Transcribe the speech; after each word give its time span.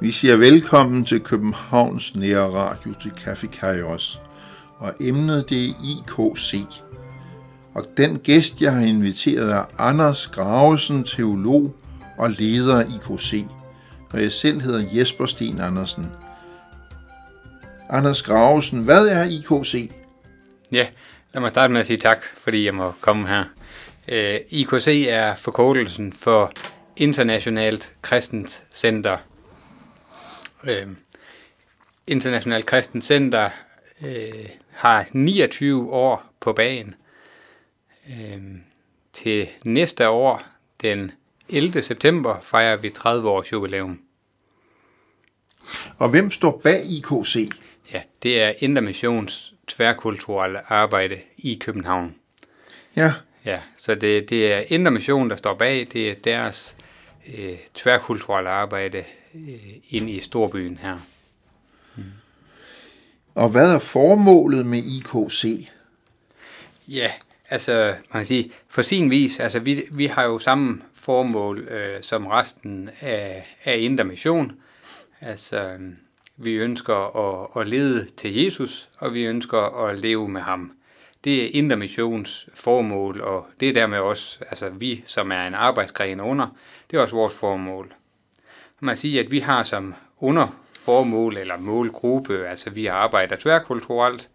Vi 0.00 0.10
siger 0.10 0.36
velkommen 0.36 1.04
til 1.04 1.20
Københavns 1.20 2.16
Nære 2.16 2.50
Radio 2.50 2.94
til 3.02 3.12
Café 3.16 3.46
Kajos, 3.46 4.20
og 4.78 4.94
emnet 5.00 5.50
det 5.50 5.68
er 5.68 5.74
IKC. 5.84 6.66
Og 7.74 7.84
den 7.96 8.18
gæst, 8.18 8.62
jeg 8.62 8.72
har 8.72 8.80
inviteret, 8.80 9.52
er 9.52 9.64
Anders 9.78 10.26
Gravesen, 10.26 11.04
teolog 11.04 11.74
og 12.18 12.30
leder 12.30 12.80
af 12.80 12.84
IKC, 12.84 13.44
og 14.12 14.22
jeg 14.22 14.32
selv 14.32 14.60
hedder 14.60 14.84
Jesper 14.92 15.26
Sten 15.26 15.60
Andersen. 15.60 16.06
Anders 17.90 18.22
Gravesen, 18.22 18.82
hvad 18.82 19.06
er 19.06 19.24
IKC? 19.24 19.95
Ja, 20.72 20.86
lad 21.32 21.40
mig 21.40 21.50
starte 21.50 21.72
med 21.72 21.80
at 21.80 21.86
sige 21.86 21.96
tak, 21.96 22.24
fordi 22.36 22.64
jeg 22.64 22.74
må 22.74 22.92
komme 23.00 23.28
her. 23.28 23.44
Øh, 24.08 24.40
IKC 24.48 25.06
er 25.08 25.36
forkortelsen 25.36 26.12
for 26.12 26.52
Internationalt 26.96 27.94
Kristent 28.02 28.64
Center 28.72 29.16
øh, 30.66 30.86
International 32.06 32.62
Kristen 32.62 33.00
Center 33.00 33.50
øh, 34.02 34.48
har 34.70 35.06
29 35.12 35.92
år 35.92 36.24
på 36.40 36.52
bagen. 36.52 36.94
Øh, 38.10 38.42
til 39.12 39.48
næste 39.64 40.08
år, 40.08 40.42
den 40.82 41.12
11. 41.48 41.82
september, 41.82 42.40
fejrer 42.42 42.76
vi 42.76 42.90
30 42.90 43.28
års 43.28 43.52
jubilæum. 43.52 44.00
Og 45.98 46.08
hvem 46.08 46.30
står 46.30 46.60
bag 46.62 46.84
IKC? 46.84 47.50
Ja, 47.92 48.02
det 48.22 48.42
er 48.42 48.52
Intermissions 48.58 49.54
tværkulturelle 49.66 50.72
arbejde 50.72 51.20
i 51.36 51.58
København. 51.60 52.14
Ja. 52.96 53.12
Ja, 53.44 53.60
så 53.76 53.94
det, 53.94 54.30
det 54.30 54.52
er 54.52 54.62
Intermission, 54.68 55.30
der 55.30 55.36
står 55.36 55.54
bag. 55.54 55.88
Det 55.92 56.10
er 56.10 56.14
deres 56.14 56.76
øh, 57.34 57.58
tværkulturelle 57.74 58.50
arbejde 58.50 59.04
øh, 59.34 59.74
ind 59.90 60.10
i 60.10 60.20
storbyen 60.20 60.78
her. 60.82 60.98
Mm. 61.96 62.04
Og 63.34 63.48
hvad 63.48 63.74
er 63.74 63.78
formålet 63.78 64.66
med 64.66 64.78
IKC? 64.78 65.70
Ja, 66.88 67.10
altså 67.50 67.94
man 68.12 68.20
kan 68.20 68.26
sige, 68.26 68.50
for 68.68 68.82
sin 68.82 69.10
vis, 69.10 69.40
altså 69.40 69.58
vi, 69.58 69.84
vi 69.90 70.06
har 70.06 70.24
jo 70.24 70.38
samme 70.38 70.82
formål 70.94 71.58
øh, 71.58 72.02
som 72.02 72.26
resten 72.26 72.90
af, 73.00 73.56
af 73.64 73.78
Indre 73.78 74.04
Mission. 74.04 74.52
Altså 75.20 75.78
vi 76.36 76.52
ønsker 76.52 77.16
at, 77.16 77.60
at 77.60 77.68
lede 77.68 78.04
til 78.04 78.34
Jesus, 78.34 78.88
og 78.98 79.14
vi 79.14 79.24
ønsker 79.24 79.86
at 79.86 79.98
leve 79.98 80.28
med 80.28 80.40
ham. 80.40 80.72
Det 81.24 81.44
er 81.44 81.50
Indre 81.52 81.76
Missions 81.76 82.48
formål, 82.54 83.20
og 83.20 83.46
det 83.60 83.68
er 83.68 83.72
dermed 83.72 83.98
også, 83.98 84.38
altså 84.40 84.68
vi, 84.68 85.02
som 85.06 85.32
er 85.32 85.46
en 85.46 85.54
arbejdsgren 85.54 86.20
under, 86.20 86.46
det 86.90 86.96
er 86.96 87.00
også 87.00 87.16
vores 87.16 87.34
formål. 87.34 87.92
Man 88.80 88.96
siger, 88.96 89.22
at 89.22 89.30
vi 89.30 89.38
har 89.38 89.62
som 89.62 89.94
underformål 90.18 91.36
eller 91.36 91.56
målgruppe, 91.56 92.46
altså 92.48 92.70
vi 92.70 92.86
arbejder 92.86 93.36
tværkulturelt 93.36 94.30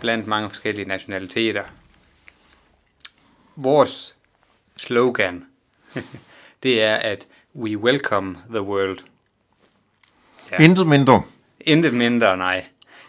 blandt 0.00 0.26
mange 0.26 0.50
forskellige 0.50 0.88
nationaliteter. 0.88 1.64
Vores 3.56 4.16
slogan, 4.76 5.44
det 6.62 6.82
er, 6.82 6.96
at 6.96 7.26
we 7.54 7.78
welcome 7.78 8.38
the 8.50 8.62
world. 8.62 8.98
Ja. 10.50 10.64
Intet 10.64 10.86
mindre. 10.86 11.22
Intet 11.64 11.94
mindre, 11.94 12.36
nej. 12.36 12.64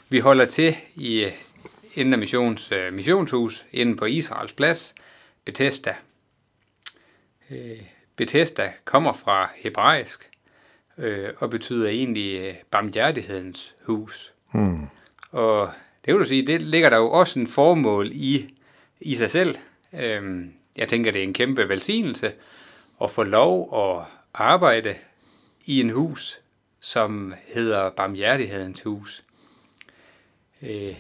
Vi 0.09 0.19
holder 0.19 0.45
til 0.45 0.75
i 0.95 1.27
Indre 1.95 2.17
Missions 2.17 2.71
uh, 2.71 2.93
missionshus 2.93 3.65
inde 3.71 3.95
på 3.95 4.05
Israels 4.05 4.53
plads, 4.53 4.95
Bethesda. 5.45 5.95
Uh, 7.49 7.57
Bethesda 8.15 8.73
kommer 8.85 9.13
fra 9.13 9.49
hebraisk 9.55 10.29
uh, 10.97 11.05
og 11.37 11.49
betyder 11.49 11.89
egentlig 11.89 12.49
uh, 12.49 12.55
barmhjertighedens 12.71 13.75
hus. 13.85 14.33
Hmm. 14.51 14.87
Og 15.31 15.71
det 16.05 16.13
vil 16.13 16.23
du 16.23 16.27
sige, 16.27 16.47
det 16.47 16.61
ligger 16.61 16.89
der 16.89 16.97
jo 16.97 17.11
også 17.11 17.39
en 17.39 17.47
formål 17.47 18.09
i, 18.11 18.53
i 18.99 19.15
sig 19.15 19.31
selv. 19.31 19.57
Uh, 19.91 19.99
jeg 20.77 20.89
tænker, 20.89 21.11
det 21.11 21.19
er 21.19 21.23
en 21.23 21.33
kæmpe 21.33 21.69
velsignelse 21.69 22.31
at 23.03 23.11
få 23.11 23.23
lov 23.23 23.79
at 23.79 24.05
arbejde 24.33 24.95
i 25.65 25.79
en 25.79 25.89
hus, 25.89 26.39
som 26.85 27.33
hedder 27.47 27.89
barmhjertighedens 27.89 28.81
hus. 28.81 29.23
Uh, 30.61 30.95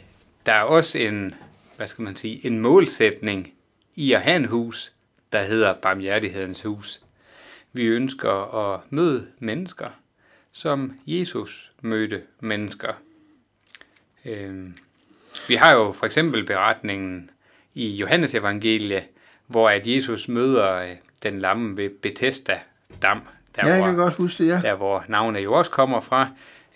der 0.45 0.53
er 0.53 0.61
også 0.61 0.97
en, 0.97 1.35
hvad 1.77 1.87
skal 1.87 2.01
man 2.01 2.15
sige, 2.15 2.47
en 2.47 2.59
målsætning 2.59 3.53
i 3.95 4.13
at 4.13 4.21
have 4.21 4.35
en 4.35 4.45
hus, 4.45 4.93
der 5.31 5.43
hedder 5.43 5.73
Barmhjertighedens 5.73 6.61
Hus. 6.61 7.01
Vi 7.73 7.83
ønsker 7.83 8.55
at 8.55 8.81
møde 8.89 9.27
mennesker, 9.39 9.89
som 10.51 10.99
Jesus 11.07 11.71
mødte 11.81 12.21
mennesker. 12.39 12.93
Øhm, 14.25 14.77
vi 15.47 15.55
har 15.55 15.73
jo 15.73 15.91
for 15.91 16.05
eksempel 16.05 16.45
beretningen 16.45 17.29
i 17.73 17.87
Johannes 17.87 18.35
evangelie, 18.35 19.07
hvor 19.47 19.69
at 19.69 19.87
Jesus 19.87 20.27
møder 20.27 20.73
øh, 20.73 20.95
den 21.23 21.39
lamme 21.39 21.77
ved 21.77 21.89
Bethesda 21.89 22.59
Dam. 23.01 23.27
Der, 23.55 23.67
ja, 23.67 23.73
jeg 23.73 23.83
kan 23.83 23.93
hvor, 23.93 24.03
godt 24.03 24.13
huske 24.13 24.43
det, 24.43 24.49
ja. 24.49 24.59
Der, 24.61 24.75
hvor 24.75 25.05
navnet 25.07 25.43
jo 25.43 25.53
også 25.53 25.71
kommer 25.71 26.01
fra 26.01 26.27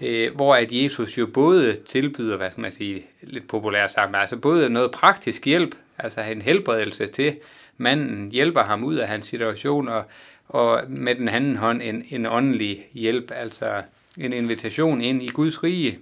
øh, 0.02 0.36
hvor 0.36 0.56
at 0.56 0.72
Jesus 0.72 1.18
jo 1.18 1.26
både 1.26 1.76
tilbyder, 1.76 2.38
hvad 2.38 2.52
skal 2.52 2.62
man 2.62 2.72
sige, 2.72 3.06
lidt 3.22 3.48
populært 3.48 3.92
sagt, 3.92 4.16
altså 4.16 4.38
både 4.38 4.70
noget 4.70 4.92
praktisk 4.92 5.46
hjælp, 5.46 5.76
altså 5.98 6.22
en 6.22 6.42
helbredelse 6.42 7.08
til 7.08 7.36
manden, 7.78 8.32
hjælper 8.32 8.64
ham 8.64 8.84
ud 8.84 8.96
af 8.96 9.08
hans 9.08 9.26
situation, 9.26 9.88
og, 9.88 10.04
og 10.48 10.84
med 10.88 11.16
den 11.16 11.28
anden 11.28 11.58
hånd 11.58 11.82
en, 11.82 12.06
en 12.10 12.26
åndelig 12.26 12.86
hjælp, 12.94 13.32
altså 13.36 13.84
en 14.18 14.34
invitation 14.34 15.02
ind 15.02 15.24
i 15.24 15.28
Guds 15.28 15.64
rige. 15.64 16.00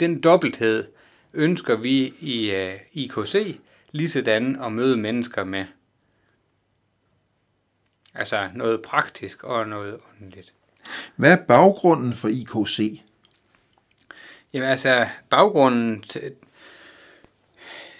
Den 0.00 0.20
dobbelthed 0.20 0.84
ønsker 1.34 1.76
vi 1.76 2.14
i 2.20 2.50
øh, 2.50 2.74
IKC 2.92 3.58
lige 3.92 4.08
sådan 4.08 4.58
at 4.64 4.72
møde 4.72 4.96
mennesker 4.96 5.44
med. 5.44 5.64
Altså 8.14 8.48
noget 8.54 8.82
praktisk 8.82 9.44
og 9.44 9.68
noget 9.68 9.98
åndeligt. 10.20 10.52
Hvad 11.16 11.32
er 11.32 11.44
baggrunden 11.48 12.12
for 12.12 12.28
IKC? 12.28 13.02
Jamen 14.52 14.68
altså, 14.68 15.06
baggrunden 15.30 16.02
til, 16.02 16.32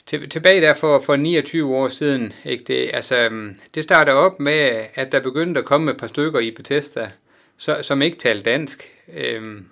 til, 0.06 0.30
tilbage 0.30 0.60
der 0.60 0.74
for, 0.74 1.00
for 1.00 1.16
29 1.16 1.76
år 1.76 1.88
siden, 1.88 2.32
ikke, 2.44 2.64
det, 2.64 2.90
altså, 2.92 3.30
det 3.74 3.84
startede 3.84 4.16
op 4.16 4.40
med, 4.40 4.86
at 4.94 5.12
der 5.12 5.20
begyndte 5.20 5.60
at 5.60 5.66
komme 5.66 5.90
et 5.90 5.96
par 5.96 6.06
stykker 6.06 6.40
i 6.40 6.50
Bethesda, 6.50 7.10
så, 7.56 7.82
som 7.82 8.02
ikke 8.02 8.18
talte 8.18 8.50
dansk. 8.50 8.90
Øhm, 9.14 9.66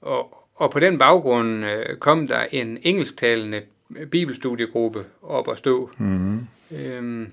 og, 0.00 0.48
og 0.54 0.70
på 0.70 0.80
den 0.80 0.98
baggrund 0.98 1.64
øh, 1.64 1.96
kom 1.96 2.26
der 2.26 2.46
en 2.52 2.78
engelsktalende 2.82 3.62
bibelstudiegruppe 4.10 5.04
op 5.22 5.48
at 5.48 5.58
stå. 5.58 5.90
Mm-hmm. 5.98 6.48
Øhm, 6.70 7.30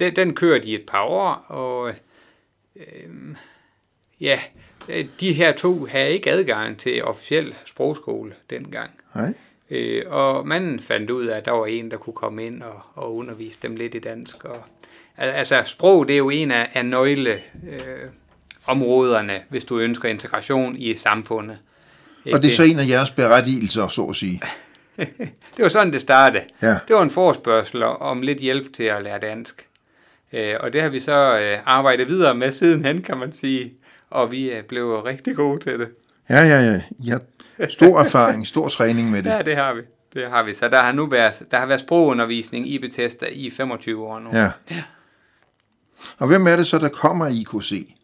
den, 0.00 0.16
den 0.16 0.34
kørte 0.34 0.68
i 0.68 0.74
et 0.74 0.86
par 0.86 1.02
år, 1.02 1.44
og 1.48 1.94
øhm, 2.76 3.36
Ja, 4.22 4.38
øh, 4.88 5.04
de 5.20 5.32
her 5.32 5.52
to 5.52 5.86
havde 5.86 6.10
ikke 6.10 6.30
adgang 6.30 6.78
til 6.78 7.04
officiel 7.04 7.54
sprogskole 7.66 8.34
dengang. 8.50 8.90
Nej. 9.14 9.34
Øh, 9.70 10.04
og 10.08 10.48
manden 10.48 10.80
fandt 10.80 11.10
ud 11.10 11.26
af, 11.26 11.36
at 11.36 11.44
der 11.44 11.50
var 11.50 11.66
en, 11.66 11.90
der 11.90 11.96
kunne 11.96 12.14
komme 12.14 12.46
ind 12.46 12.62
og, 12.62 12.80
og 12.94 13.16
undervise 13.16 13.58
dem 13.62 13.76
lidt 13.76 13.94
i 13.94 13.98
dansk. 13.98 14.44
Og, 14.44 14.56
altså, 15.16 15.62
sprog 15.64 16.08
det 16.08 16.14
er 16.14 16.18
jo 16.18 16.30
en 16.30 16.50
af, 16.50 16.70
af 16.74 16.86
nøgle 16.86 17.40
øh, 17.68 18.08
områderne, 18.66 19.40
hvis 19.48 19.64
du 19.64 19.78
ønsker 19.78 20.08
integration 20.08 20.76
i 20.76 20.96
samfundet. 20.96 21.58
Og 22.32 22.42
det 22.42 22.50
er 22.50 22.56
så 22.56 22.62
en 22.62 22.78
af 22.78 22.88
jeres 22.88 23.10
berettigelser, 23.10 23.88
så 23.88 24.04
at 24.06 24.16
sige. 24.16 24.42
det 25.56 25.62
var 25.62 25.68
sådan, 25.68 25.92
det 25.92 26.00
startede. 26.00 26.44
Ja. 26.62 26.78
Det 26.88 26.96
var 26.96 27.02
en 27.02 27.10
forspørgsel 27.10 27.82
om 27.82 28.22
lidt 28.22 28.38
hjælp 28.38 28.72
til 28.72 28.84
at 28.84 29.02
lære 29.02 29.18
dansk. 29.18 29.66
Øh, 30.32 30.54
og 30.60 30.72
det 30.72 30.82
har 30.82 30.88
vi 30.88 31.00
så 31.00 31.38
øh, 31.40 31.58
arbejdet 31.66 32.08
videre 32.08 32.34
med 32.34 32.50
sidenhen, 32.50 33.02
kan 33.02 33.18
man 33.18 33.32
sige 33.32 33.72
og 34.12 34.32
vi 34.32 34.50
er 34.50 34.62
blevet 34.62 35.04
rigtig 35.04 35.36
gode 35.36 35.60
til 35.60 35.78
det. 35.78 35.88
Ja, 36.30 36.42
ja, 36.42 36.80
ja. 37.04 37.18
Har 37.60 37.68
stor 37.68 38.00
erfaring, 38.00 38.46
stor 38.46 38.68
træning 38.68 39.10
med 39.10 39.22
det. 39.22 39.30
Ja, 39.30 39.42
det 39.42 39.56
har 39.56 39.74
vi. 39.74 39.80
Det 40.14 40.30
har 40.30 40.42
vi. 40.42 40.54
Så 40.54 40.68
der 40.68 40.80
har 40.80 40.92
nu 40.92 41.06
været, 41.06 41.42
der 41.50 41.58
har 41.58 41.66
været 41.66 41.80
sprogundervisning 41.80 42.68
i 42.68 42.78
Bethesda 42.78 43.26
i 43.26 43.50
25 43.50 44.06
år 44.06 44.18
nu. 44.18 44.30
Ja. 44.32 44.50
ja. 44.70 44.82
Og 46.18 46.26
hvem 46.26 46.46
er 46.46 46.56
det 46.56 46.66
så, 46.66 46.78
der 46.78 46.88
kommer 46.88 47.26
i 47.26 47.40
IKC? 47.40 47.94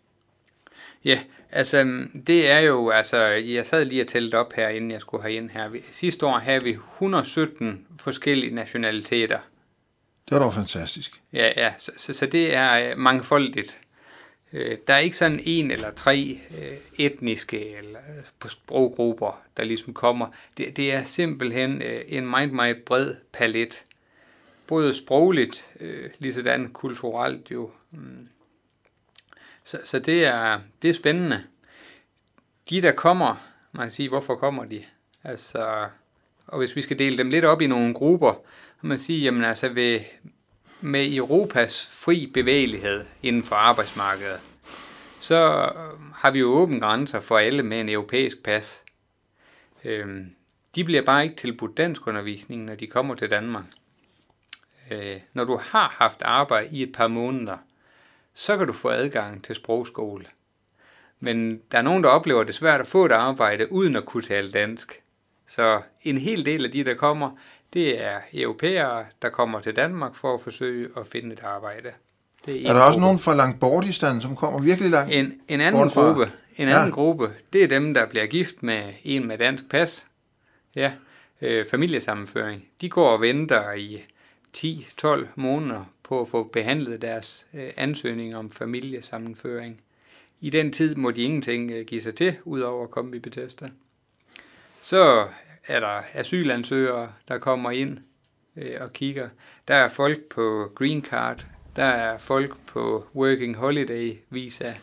Ja, 1.04 1.18
altså 1.52 2.06
det 2.26 2.50
er 2.50 2.58
jo, 2.58 2.90
altså 2.90 3.18
jeg 3.26 3.66
sad 3.66 3.84
lige 3.84 4.02
og 4.02 4.08
tælte 4.08 4.34
op 4.34 4.52
her, 4.52 4.68
inden 4.68 4.90
jeg 4.90 5.00
skulle 5.00 5.22
herind 5.22 5.50
her. 5.50 5.70
Sidste 5.92 6.26
år 6.26 6.38
havde 6.38 6.62
vi 6.62 6.70
117 6.70 7.86
forskellige 8.00 8.54
nationaliteter. 8.54 9.38
Det 10.28 10.34
var 10.34 10.42
dog 10.42 10.54
fantastisk. 10.54 11.22
Ja, 11.32 11.52
ja, 11.56 11.72
så, 11.78 11.92
så, 11.96 12.12
så 12.12 12.26
det 12.26 12.54
er 12.54 12.90
øh, 12.90 12.98
mangfoldigt. 12.98 13.80
Øh, 14.52 14.78
der 14.86 14.94
er 14.94 14.98
ikke 14.98 15.16
sådan 15.16 15.40
en 15.44 15.70
eller 15.70 15.90
tre 15.90 16.40
øh, 16.58 16.76
etniske 16.98 17.76
eller 17.76 18.00
sproggrupper, 18.46 19.42
der 19.56 19.64
ligesom 19.64 19.94
kommer. 19.94 20.26
Det, 20.56 20.76
det 20.76 20.92
er 20.92 21.04
simpelthen 21.04 21.82
en 22.06 22.26
meget, 22.26 22.52
meget 22.52 22.76
bred 22.86 23.14
palet. 23.32 23.84
Både 24.66 24.94
sprogligt, 24.94 25.66
øh, 25.80 26.10
lige 26.18 26.34
sådan 26.34 26.68
kulturelt 26.68 27.50
jo. 27.50 27.70
Mm. 27.90 28.28
Så, 29.64 29.78
så 29.84 29.98
det, 29.98 30.24
er, 30.24 30.60
det 30.82 30.90
er 30.90 30.94
spændende. 30.94 31.44
De, 32.70 32.82
der 32.82 32.92
kommer, 32.92 33.34
man 33.72 33.84
kan 33.84 33.92
sige, 33.92 34.08
hvorfor 34.08 34.34
kommer 34.34 34.64
de? 34.64 34.84
Altså, 35.24 35.88
og 36.46 36.58
hvis 36.58 36.76
vi 36.76 36.82
skal 36.82 36.98
dele 36.98 37.18
dem 37.18 37.30
lidt 37.30 37.44
op 37.44 37.62
i 37.62 37.66
nogle 37.66 37.94
grupper, 37.94 38.34
man 38.82 38.98
sige, 38.98 39.22
jamen 39.22 39.44
altså 39.44 39.68
ved, 39.68 40.00
med 40.80 41.14
Europas 41.14 42.02
fri 42.04 42.30
bevægelighed 42.34 43.04
inden 43.22 43.42
for 43.42 43.54
arbejdsmarkedet, 43.54 44.40
så 45.20 45.62
øh, 45.62 46.12
har 46.14 46.30
vi 46.30 46.38
jo 46.38 46.46
åbne 46.46 46.80
grænser 46.80 47.20
for 47.20 47.38
alle 47.38 47.62
med 47.62 47.80
en 47.80 47.88
europæisk 47.88 48.42
pas. 48.42 48.82
Øhm, 49.84 50.34
de 50.74 50.84
bliver 50.84 51.02
bare 51.02 51.24
ikke 51.24 51.36
tilbudt 51.36 51.76
dansk 51.76 52.06
undervisning, 52.06 52.64
når 52.64 52.74
de 52.74 52.86
kommer 52.86 53.14
til 53.14 53.30
Danmark. 53.30 53.64
Øh, 54.90 55.20
når 55.32 55.44
du 55.44 55.56
har 55.56 55.88
haft 55.98 56.22
arbejde 56.22 56.68
i 56.76 56.82
et 56.82 56.92
par 56.92 57.06
måneder, 57.06 57.56
så 58.34 58.56
kan 58.56 58.66
du 58.66 58.72
få 58.72 58.88
adgang 58.88 59.44
til 59.44 59.54
sprogskole. 59.54 60.24
Men 61.20 61.62
der 61.72 61.78
er 61.78 61.82
nogen, 61.82 62.02
der 62.02 62.08
oplever 62.08 62.44
det 62.44 62.54
svært 62.54 62.80
at 62.80 62.86
få 62.86 63.04
et 63.04 63.12
arbejde 63.12 63.72
uden 63.72 63.96
at 63.96 64.04
kunne 64.04 64.22
tale 64.22 64.50
dansk. 64.50 65.02
Så 65.48 65.80
en 66.02 66.18
hel 66.18 66.46
del 66.46 66.64
af 66.64 66.70
de, 66.70 66.84
der 66.84 66.94
kommer, 66.94 67.30
det 67.72 68.02
er 68.04 68.20
europæere, 68.34 69.04
der 69.22 69.28
kommer 69.28 69.60
til 69.60 69.76
Danmark 69.76 70.14
for 70.14 70.34
at 70.34 70.40
forsøge 70.40 70.86
at 70.96 71.06
finde 71.06 71.32
et 71.32 71.40
arbejde. 71.42 71.90
Det 72.46 72.66
er, 72.66 72.68
er 72.68 72.72
der 72.72 72.80
også 72.80 73.00
nogen 73.00 73.18
fra 73.18 73.34
langt 73.34 73.60
bort 73.60 73.84
i 73.84 73.92
stand, 73.92 74.22
som 74.22 74.36
kommer 74.36 74.60
virkelig 74.60 74.90
langt 74.90 75.14
En, 75.14 75.40
en 75.48 75.60
anden 75.60 75.88
gruppe, 75.88 76.32
en 76.56 76.68
anden 76.68 76.88
ja. 76.88 76.90
gruppe, 76.90 77.30
det 77.52 77.64
er 77.64 77.68
dem, 77.68 77.94
der 77.94 78.06
bliver 78.06 78.26
gift 78.26 78.62
med 78.62 78.82
en 79.04 79.26
med 79.26 79.38
dansk 79.38 79.68
pas. 79.70 80.06
Ja, 80.74 80.92
øh, 81.40 81.64
familiesammenføring. 81.70 82.64
De 82.80 82.88
går 82.88 83.08
og 83.08 83.20
venter 83.20 83.72
i 83.72 84.04
10-12 84.56 85.26
måneder 85.36 85.84
på 86.02 86.20
at 86.20 86.28
få 86.28 86.44
behandlet 86.44 87.02
deres 87.02 87.46
øh, 87.54 87.70
ansøgning 87.76 88.36
om 88.36 88.50
familiesammenføring. 88.50 89.80
I 90.40 90.50
den 90.50 90.72
tid 90.72 90.94
må 90.94 91.10
de 91.10 91.22
ingenting 91.22 91.70
øh, 91.70 91.86
give 91.86 92.02
sig 92.02 92.14
til, 92.14 92.36
udover 92.44 92.84
at 92.84 92.90
komme 92.90 93.16
i 93.16 93.18
Bethesda. 93.18 93.68
Så 94.88 95.28
er 95.66 95.80
der 95.80 96.02
asylansøgere, 96.14 97.12
der 97.28 97.38
kommer 97.38 97.70
ind 97.70 97.98
øh, 98.56 98.80
og 98.80 98.92
kigger. 98.92 99.28
Der 99.68 99.74
er 99.74 99.88
folk 99.88 100.24
på 100.24 100.72
green 100.74 101.04
card, 101.04 101.46
der 101.76 101.84
er 101.84 102.18
folk 102.18 102.56
på 102.66 103.06
working 103.14 103.56
holiday 103.56 104.18
visa. 104.30 104.74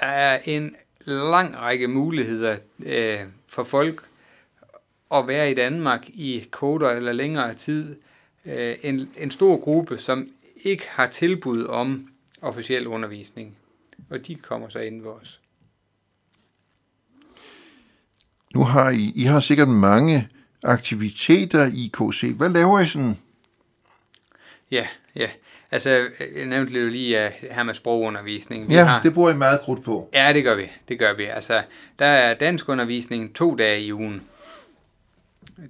Der 0.00 0.06
er 0.06 0.38
en 0.44 0.76
lang 1.04 1.56
række 1.56 1.88
muligheder 1.88 2.56
øh, 2.86 3.20
for 3.46 3.64
folk 3.64 4.00
at 5.14 5.28
være 5.28 5.50
i 5.50 5.54
Danmark 5.54 6.08
i 6.08 6.48
kortere 6.50 6.96
eller 6.96 7.12
længere 7.12 7.54
tid. 7.54 7.96
Øh, 8.46 8.76
en, 8.82 9.10
en 9.16 9.30
stor 9.30 9.60
gruppe, 9.60 9.98
som 9.98 10.28
ikke 10.56 10.88
har 10.88 11.06
tilbud 11.06 11.64
om 11.64 12.12
officiel 12.42 12.86
undervisning, 12.86 13.58
og 14.10 14.26
de 14.26 14.34
kommer 14.34 14.68
så 14.68 14.78
ind 14.78 15.02
ved 15.02 15.10
os. 15.10 15.40
Nu 18.54 18.64
har 18.64 18.90
I, 18.90 19.12
I 19.14 19.24
har 19.24 19.40
sikkert 19.40 19.68
mange 19.68 20.28
aktiviteter 20.62 21.66
i 21.66 21.90
KC. 21.92 22.32
Hvad 22.36 22.48
laver 22.48 22.80
I 22.80 22.86
sådan? 22.86 23.16
Ja, 24.70 24.86
ja. 25.14 25.28
Altså, 25.70 25.90
jeg 26.34 26.46
nævnte 26.46 26.80
jo 26.80 26.88
lige 26.88 27.26
uh, 27.26 27.50
her 27.50 27.62
med 27.62 27.74
sprogundervisning. 27.74 28.68
Vi 28.68 28.74
ja, 28.74 28.84
har... 28.84 29.02
det 29.02 29.14
bruger 29.14 29.30
I 29.30 29.36
meget 29.36 29.60
krudt 29.60 29.84
på. 29.84 30.10
Ja, 30.12 30.32
det 30.32 30.44
gør 30.44 30.54
vi. 30.54 30.70
Det 30.88 30.98
gør 30.98 31.12
vi. 31.12 31.24
Altså, 31.24 31.62
der 31.98 32.06
er 32.06 32.34
dansk 32.34 32.68
undervisning 32.68 33.34
to 33.34 33.54
dage 33.54 33.82
i 33.82 33.92
ugen. 33.92 34.22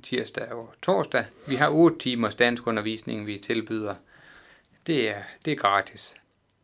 Tirsdag 0.03 0.53
og 0.53 0.75
torsdag. 0.83 1.25
Vi 1.47 1.55
har 1.55 1.69
otte 1.69 1.99
timers 1.99 2.35
dansk 2.35 2.67
undervisning, 2.67 3.27
vi 3.27 3.39
tilbyder. 3.39 3.95
Det 4.87 5.09
er, 5.09 5.23
det 5.45 5.53
er 5.53 5.57
gratis. 5.57 6.15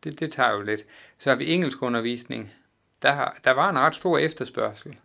Det, 0.03 0.19
det 0.19 0.31
tager 0.31 0.51
jo 0.51 0.61
lidt. 0.61 0.81
Så 1.19 1.29
har 1.29 1.37
vi 1.37 1.53
engelsk 1.53 1.81
undervisning. 1.81 2.51
Der, 3.01 3.11
har, 3.13 3.37
der 3.43 3.51
var 3.51 3.69
en 3.69 3.79
ret 3.79 3.95
stor 3.95 4.17
efterspørgsel. 4.17 4.95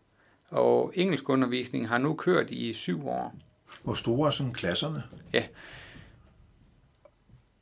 Og 0.53 0.93
engelskundervisning 0.95 1.89
har 1.89 1.99
nu 1.99 2.15
kørt 2.15 2.51
i 2.51 2.73
syv 2.73 3.09
år. 3.09 3.35
Hvor 3.83 3.95
store 3.95 4.27
er 4.27 4.31
sådan 4.31 4.53
klasserne? 4.53 5.03
Ja. 5.33 5.45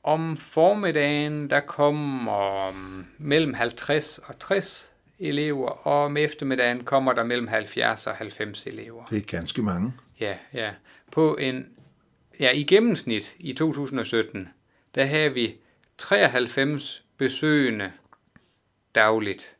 Om 0.02 0.36
formiddagen, 0.36 1.50
der 1.50 1.60
kommer 1.60 2.72
mellem 3.18 3.54
50 3.54 4.18
og 4.18 4.38
60 4.38 4.90
elever, 5.18 5.68
og 5.68 6.04
om 6.04 6.16
eftermiddagen 6.16 6.84
kommer 6.84 7.12
der 7.12 7.24
mellem 7.24 7.48
70 7.48 8.06
og 8.06 8.14
90 8.14 8.66
elever. 8.66 9.04
Det 9.04 9.18
er 9.18 9.22
ganske 9.22 9.62
mange. 9.62 9.92
Ja, 10.20 10.36
ja. 10.52 10.70
På 11.12 11.36
en, 11.36 11.68
ja, 12.40 12.50
i 12.50 12.62
gennemsnit 12.62 13.34
i 13.38 13.52
2017, 13.52 14.48
der 14.94 15.04
havde 15.04 15.34
vi 15.34 15.56
93 15.98 17.04
besøgende 17.16 17.92
dagligt. 18.94 19.56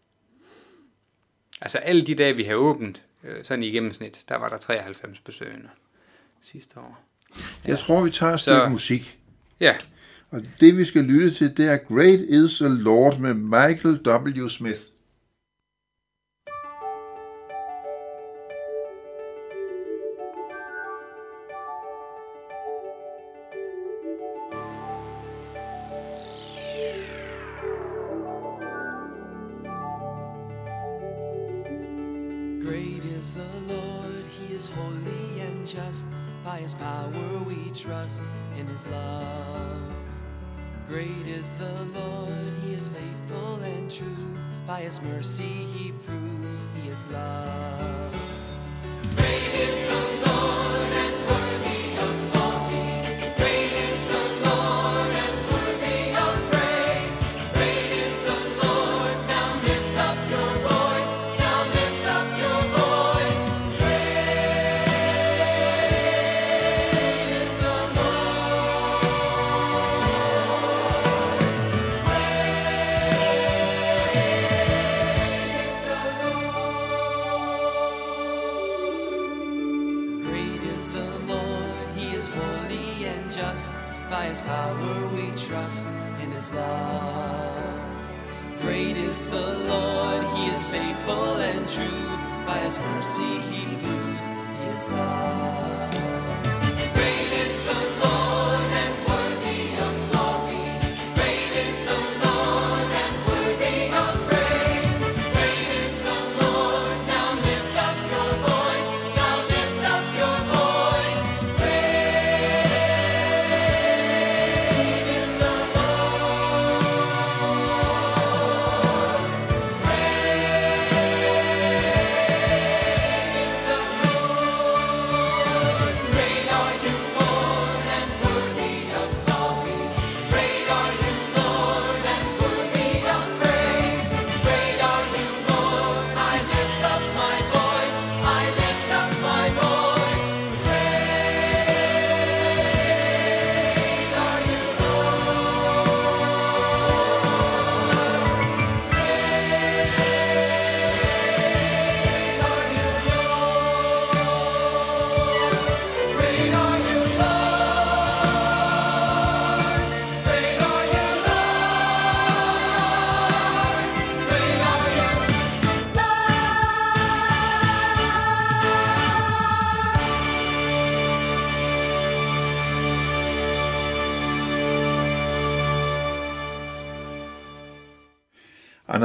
Altså 1.61 1.79
alle 1.79 2.03
de 2.03 2.15
dage, 2.15 2.37
vi 2.37 2.45
har 2.45 2.55
åbent, 2.55 3.03
øh, 3.25 3.45
sådan 3.45 3.63
i 3.63 3.71
gennemsnit, 3.71 4.25
der 4.29 4.37
var 4.37 4.49
der 4.49 4.59
93 4.59 5.21
besøgende 5.21 5.69
sidste 6.43 6.81
år. 6.81 7.05
Ja. 7.37 7.69
Jeg 7.69 7.79
tror, 7.79 8.05
vi 8.05 8.11
tager 8.11 8.33
et 8.33 8.41
stykke 8.41 8.69
musik. 8.71 9.19
Ja. 9.61 9.75
Og 10.31 10.43
det, 10.61 10.77
vi 10.77 10.85
skal 10.85 11.05
lytte 11.05 11.31
til, 11.31 11.57
det 11.57 11.67
er 11.67 11.77
Great 11.77 12.21
is 12.21 12.59
the 12.59 12.69
Lord 12.69 13.19
med 13.19 13.35
Michael 13.35 14.01
W. 14.07 14.49
Smith. 14.49 14.81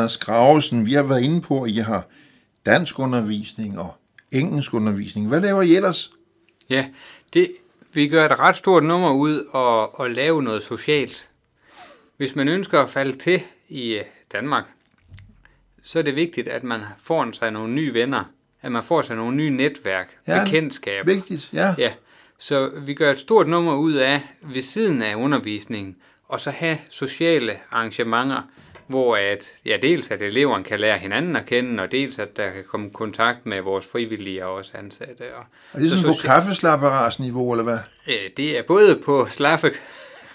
Anders 0.06 0.18
Gravesen, 0.18 0.86
vi 0.86 0.94
har 0.94 1.04
været 1.04 1.22
inde 1.22 1.42
på, 1.42 1.64
at 1.64 1.72
I 1.72 1.78
har 1.78 2.08
dansk 2.66 3.00
undervisning 3.00 3.80
og 3.80 3.96
engelsk 4.32 4.74
undervisning. 4.74 5.28
Hvad 5.28 5.42
laver 5.42 5.62
I 5.62 5.76
ellers? 5.76 6.12
Ja, 6.70 6.86
det, 7.34 7.52
vi 7.94 8.08
gør 8.08 8.26
et 8.26 8.40
ret 8.40 8.56
stort 8.56 8.84
nummer 8.84 9.12
ud 9.12 9.46
og, 9.52 10.00
og 10.00 10.12
lave 10.12 10.44
noget 10.44 10.64
socialt. 10.64 11.30
Hvis 12.18 12.36
man 12.36 12.48
ønsker 12.48 12.80
at 12.80 12.90
falde 12.90 13.18
til 13.18 13.42
i 13.70 14.00
Danmark, 14.32 14.64
så 15.82 16.00
er 16.00 16.04
det 16.04 16.16
vigtigt, 16.16 16.48
at 16.48 16.64
man 16.64 16.80
får 16.98 17.32
sig 17.32 17.52
nogle 17.52 17.74
nye 17.74 17.94
venner, 17.94 18.24
at 18.62 18.72
man 18.72 18.84
får 18.84 19.02
sig 19.02 19.16
nogle 19.16 19.38
nye 19.38 19.50
netværk, 19.50 20.08
Ja, 20.28 20.44
bekendtskaber. 20.44 21.14
Vigtigt, 21.14 21.50
ja. 21.54 21.76
Ja, 21.78 21.94
så 22.38 22.72
vi 22.86 22.94
gør 22.94 23.12
et 23.12 23.18
stort 23.18 23.48
nummer 23.48 23.76
ud 23.76 23.94
af, 23.94 24.22
ved 24.42 24.62
siden 24.62 25.02
af 25.02 25.16
undervisningen, 25.16 25.96
og 26.28 26.40
så 26.40 26.52
have 26.52 26.78
sociale 26.90 27.60
arrangementer, 27.72 28.42
hvor 28.88 29.16
at, 29.18 29.52
ja, 29.66 29.78
dels 29.82 30.12
at 30.12 30.22
eleverne 30.22 30.64
kan 30.64 30.80
lære 30.80 30.98
hinanden 30.98 31.36
at 31.36 31.46
kende, 31.46 31.84
og 31.84 31.92
dels 31.92 32.20
at 32.20 32.38
der 32.38 32.50
kan 32.52 32.64
komme 32.72 32.90
kontakt 32.90 33.46
med 33.46 33.62
vores 33.62 33.88
frivillige 33.92 34.46
og 34.46 34.54
os 34.54 34.74
ansatte. 34.78 35.24
Og, 35.38 35.44
Er 35.74 35.80
det 35.80 35.90
så 35.90 35.98
sådan 35.98 36.10
på 36.14 36.16
socia- 36.18 36.28
kaffeslapperarsniveau, 36.28 37.52
eller 37.52 37.64
hvad? 37.64 37.78
Øh, 38.08 38.30
Det 38.38 38.58
er 38.60 38.64
både 38.64 39.00
på 39.06 39.28
slaffe... 39.30 39.72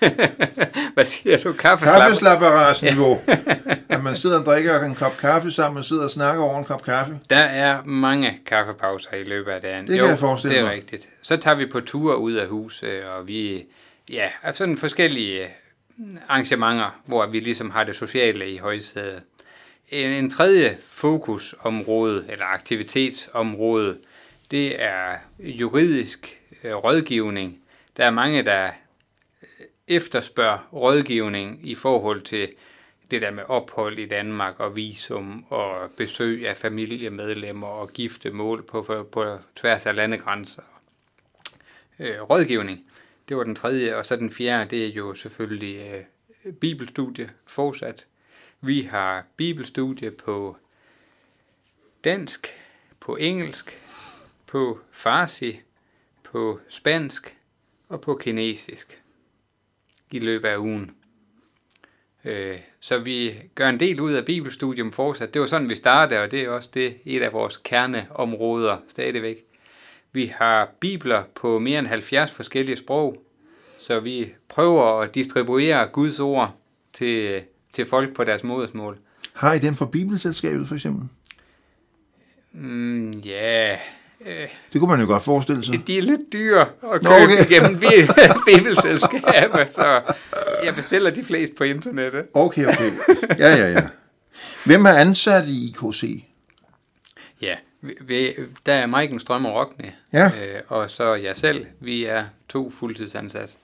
Hvad 0.95 1.05
siger 1.05 1.39
du? 1.39 1.53
Kaffeslapper? 1.53 2.01
Kaffeslapperarsniveau. 2.01 3.19
at 3.89 4.03
man 4.03 4.17
sidder 4.17 4.39
og 4.39 4.47
drikker 4.47 4.81
en 4.85 4.95
kop 4.95 5.17
kaffe 5.17 5.51
sammen 5.51 5.79
og 5.79 5.85
sidder 5.85 6.05
og 6.05 6.11
snakker 6.11 6.43
over 6.43 6.59
en 6.59 6.65
kop 6.65 6.83
kaffe. 6.85 7.19
Der 7.31 7.37
er 7.37 7.85
mange 7.85 8.41
kaffepauser 8.47 9.15
i 9.15 9.23
løbet 9.25 9.53
af 9.53 9.61
dagen. 9.61 9.87
Det 9.87 9.99
kan 9.99 10.09
jeg 10.09 10.19
forestille 10.19 10.55
det 10.55 10.61
er 10.61 10.65
mig. 10.65 10.73
rigtigt. 10.75 11.09
Så 11.23 11.37
tager 11.37 11.55
vi 11.55 11.67
på 11.67 11.81
ture 11.81 12.19
ud 12.19 12.33
af 12.33 12.47
huset, 12.47 13.05
og 13.05 13.29
vi... 13.29 13.65
Ja, 14.11 14.29
er 14.43 14.53
sådan 14.53 14.77
forskellige 14.77 15.47
arrangementer, 16.29 17.01
hvor 17.07 17.27
vi 17.27 17.41
ligesom 17.41 17.71
har 17.71 17.85
det 17.85 17.95
sociale 17.95 18.51
i 18.51 18.57
højsædet. 18.57 19.23
En, 19.89 20.11
en 20.11 20.31
tredje 20.31 20.79
fokusområde, 20.85 22.25
eller 22.29 22.45
aktivitetsområde, 22.45 23.99
det 24.51 24.83
er 24.83 25.17
juridisk 25.39 26.41
øh, 26.65 26.75
rådgivning. 26.75 27.59
Der 27.97 28.05
er 28.05 28.11
mange, 28.11 28.43
der 28.43 28.67
øh, 29.43 29.67
efterspørger 29.89 30.69
rådgivning 30.73 31.69
i 31.69 31.75
forhold 31.75 32.23
til 32.23 32.49
det 33.11 33.23
der 33.23 33.31
med 33.31 33.43
ophold 33.49 33.99
i 33.99 34.07
Danmark 34.07 34.61
og 34.61 34.77
visum 34.77 35.45
og 35.49 35.91
besøg 35.97 36.49
af 36.49 36.57
familiemedlemmer 36.57 37.67
og 37.67 37.89
giftemål 37.89 38.63
på, 38.63 38.83
på, 38.83 39.03
på 39.13 39.39
tværs 39.57 39.87
af 39.87 39.97
landegrænser. 39.97 40.63
Øh, 41.99 42.23
rådgivning, 42.23 42.81
det 43.31 43.39
var 43.39 43.45
den 43.45 43.55
tredje, 43.55 43.97
og 43.97 44.07
så 44.07 44.17
den 44.17 44.31
fjerde, 44.31 44.71
det 44.71 44.87
er 44.87 44.93
jo 44.93 45.15
selvfølgelig 45.15 46.05
øh, 46.45 46.53
bibelstudie 46.53 47.31
fortsat. 47.47 48.07
Vi 48.61 48.83
har 48.83 49.25
bibelstudie 49.37 50.11
på 50.11 50.57
dansk, 52.05 52.49
på 53.01 53.17
engelsk, 53.17 53.81
på 54.47 54.79
farsi, 54.91 55.61
på 56.23 56.61
spansk 56.69 57.37
og 57.89 58.01
på 58.01 58.15
kinesisk 58.15 59.03
i 60.11 60.19
løbet 60.19 60.49
af 60.49 60.57
ugen. 60.57 60.97
Øh, 62.25 62.59
så 62.81 62.99
vi 62.99 63.43
gør 63.55 63.69
en 63.69 63.81
del 63.81 64.01
ud 64.01 64.13
af 64.13 64.25
bibelstudium 64.25 64.93
fortsat. 64.93 65.35
Det 65.35 65.41
var 65.41 65.47
sådan, 65.47 65.71
vi 65.71 65.75
startede, 65.75 66.21
og 66.21 66.31
det 66.31 66.41
er 66.41 66.49
også 66.49 66.71
det 66.75 66.99
et 67.05 67.23
af 67.23 67.33
vores 67.33 67.57
kerneområder 67.57 68.79
stadigvæk. 68.89 69.50
Vi 70.13 70.33
har 70.39 70.69
bibler 70.81 71.23
på 71.35 71.59
mere 71.59 71.79
end 71.79 71.87
70 71.87 72.31
forskellige 72.33 72.77
sprog, 72.77 73.23
så 73.81 74.01
vi 74.01 74.33
prøver 74.49 75.01
at 75.01 75.15
distribuere 75.15 75.87
Guds 75.93 76.21
ord 76.21 76.55
til, 76.95 77.43
til 77.75 77.87
folk 77.87 78.15
på 78.15 78.25
deres 78.25 78.45
modersmål. 78.45 78.99
Har 79.35 79.53
I 79.53 79.59
dem 79.59 79.77
fra 79.77 79.87
Bibelselskabet, 79.87 80.69
for 80.69 80.75
eksempel? 80.75 81.09
Mm, 82.53 83.11
ja, 83.11 83.73
øh, 84.27 84.49
Det 84.73 84.81
kunne 84.81 84.91
man 84.91 85.01
jo 85.01 85.07
godt 85.07 85.23
forestille 85.23 85.65
sig. 85.65 85.83
de 85.87 85.99
er 85.99 86.03
lidt 86.03 86.21
dyre 86.33 86.61
at 86.61 86.69
købe 86.83 87.05
Nå, 87.05 87.11
okay. 87.11 87.25
okay. 87.41 87.49
gennem 87.49 87.81
bi- 87.81 88.13
bibelselskaber, 88.57 89.67
så 89.67 90.01
jeg 90.65 90.75
bestiller 90.75 91.11
de 91.11 91.25
fleste 91.25 91.55
på 91.59 91.65
internettet. 91.65 92.27
Okay, 92.35 92.67
okay. 92.67 92.91
Ja, 93.39 93.57
ja, 93.57 93.71
ja. 93.73 93.89
Hvem 94.67 94.85
er 94.85 94.91
ansat 94.93 95.47
i 95.47 95.69
IKC? 95.69 96.25
Ja, 97.41 97.55
vi, 97.81 97.95
vi, 98.01 98.35
der 98.67 98.73
er 98.75 98.87
Maiken 98.87 99.21
Strømmer 99.21 99.51
Rockne, 99.51 99.93
Ja. 100.13 100.31
øh, 100.47 100.63
og 100.69 100.91
så 100.91 101.15
jeg 101.15 101.37
selv. 101.37 101.67
Vi 101.81 102.05
er 102.05 102.27
to 102.49 102.71
fuldtidsansatte. 102.71 103.55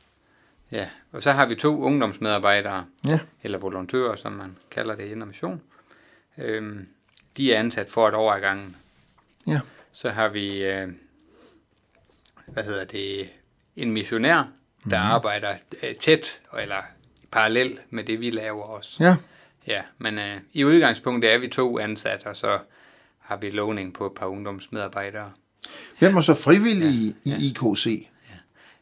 Ja, 0.72 0.88
og 1.12 1.22
så 1.22 1.32
har 1.32 1.46
vi 1.46 1.54
to 1.54 1.80
ungdomsmedarbejdere, 1.82 2.84
Ja. 3.04 3.18
eller 3.42 3.58
volontører, 3.58 4.16
som 4.16 4.32
man 4.32 4.56
kalder 4.70 4.94
det 4.96 5.04
i 5.06 5.10
Innovation. 5.12 5.62
Øhm, 6.38 6.88
de 7.36 7.54
er 7.54 7.58
ansat 7.58 7.90
for 7.90 8.08
et 8.08 8.14
år 8.14 8.32
ad 8.32 8.40
gangen. 8.40 8.76
Ja. 9.46 9.60
Så 9.92 10.10
har 10.10 10.28
vi, 10.28 10.64
øh, 10.64 10.88
hvad 12.46 12.64
hedder 12.64 12.84
det, 12.84 13.28
en 13.76 13.92
missionær, 13.92 14.36
der 14.90 15.02
mm. 15.02 15.10
arbejder 15.10 15.54
øh, 15.82 15.94
tæt, 15.94 16.40
eller 16.58 16.82
parallel 17.30 17.78
med 17.90 18.04
det, 18.04 18.20
vi 18.20 18.30
laver 18.30 18.62
også. 18.62 18.96
Ja. 19.04 19.16
Ja, 19.66 19.82
men 19.98 20.18
øh, 20.18 20.36
i 20.52 20.64
udgangspunktet 20.64 21.32
er 21.32 21.38
vi 21.38 21.48
to 21.48 21.78
ansatte, 21.78 22.24
og 22.26 22.36
så 22.36 22.58
har 23.26 23.36
vi 23.36 23.50
lovning 23.50 23.94
på 23.94 24.06
et 24.06 24.12
par 24.12 24.26
ungdomsmedarbejdere. 24.26 25.30
Hvem 25.98 26.16
er 26.16 26.20
så 26.20 26.34
frivillig 26.34 26.88
i, 26.88 27.14
i 27.24 27.32
IKC? 27.48 28.08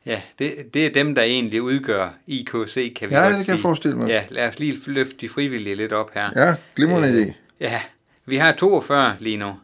Ja, 0.06 0.22
det, 0.38 0.74
det 0.74 0.86
er 0.86 0.90
dem, 0.90 1.14
der 1.14 1.22
egentlig 1.22 1.62
udgør 1.62 2.10
IKC, 2.26 2.94
kan 2.96 3.10
vi 3.10 3.14
Ja, 3.14 3.22
det 3.24 3.30
kan 3.34 3.38
sige. 3.44 3.52
jeg 3.52 3.60
forestille 3.60 3.96
mig. 3.96 4.08
Ja, 4.08 4.24
lad 4.30 4.48
os 4.48 4.58
lige 4.58 4.76
løfte 4.86 5.16
de 5.16 5.28
frivillige 5.28 5.74
lidt 5.74 5.92
op 5.92 6.14
her. 6.14 6.30
Ja, 6.36 6.54
glimrende 6.76 7.08
Øh, 7.08 7.26
idé. 7.26 7.32
Ja, 7.60 7.80
vi 8.26 8.36
har 8.36 8.52
42 8.52 9.16
lige 9.20 9.36
nu, 9.36 9.54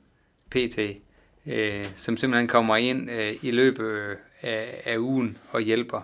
PT, 0.51 0.79
øh, 1.47 1.85
som 1.97 2.17
simpelthen 2.17 2.49
kommer 2.49 2.77
ind 2.77 3.11
øh, 3.11 3.33
i 3.43 3.51
løbet 3.51 3.85
øh, 3.85 4.17
af, 4.43 4.83
af 4.85 4.99
ugen 4.99 5.39
og 5.51 5.61
hjælper. 5.61 6.01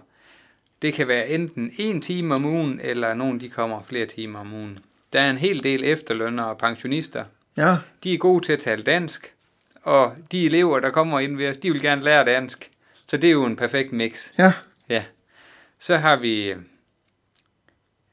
Det 0.83 0.95
kan 0.95 1.09
være 1.09 1.29
enten 1.29 1.73
en 1.79 2.01
time 2.03 2.35
om 2.35 2.45
ugen, 2.45 2.81
eller 2.85 3.15
nogen 3.15 3.41
de 3.41 3.49
kommer 3.49 3.83
flere 3.83 4.07
timer 4.07 4.39
om 4.39 4.55
ugen. 4.55 4.79
Der 5.13 5.21
er 5.21 5.31
en 5.31 5.39
hel 5.39 5.63
del 5.63 5.85
efterlønnere 5.85 6.47
og 6.47 6.59
pensionister. 6.59 7.25
Ja, 7.57 7.77
De 8.05 8.15
er 8.15 8.19
gode 8.19 8.45
til 8.47 8.53
at 8.53 8.59
tale 8.61 8.83
dansk, 8.83 9.33
og 9.83 10.17
de 10.33 10.47
elever, 10.47 10.81
der 10.81 10.91
kommer 10.91 11.21
ind 11.21 11.37
ved 11.37 11.51
os, 11.51 11.57
de 11.57 11.73
vil 11.73 11.83
gerne 11.83 12.03
lære 12.03 12.25
dansk. 12.25 12.71
Så 13.09 13.17
det 13.17 13.29
er 13.29 13.33
jo 13.33 13.45
en 13.45 13.57
perfekt 13.57 13.93
mix. 13.93 14.31
ja. 14.39 14.53
Ja. 14.89 15.05
Så 15.79 15.97
har 15.97 16.17
vi 16.17 16.55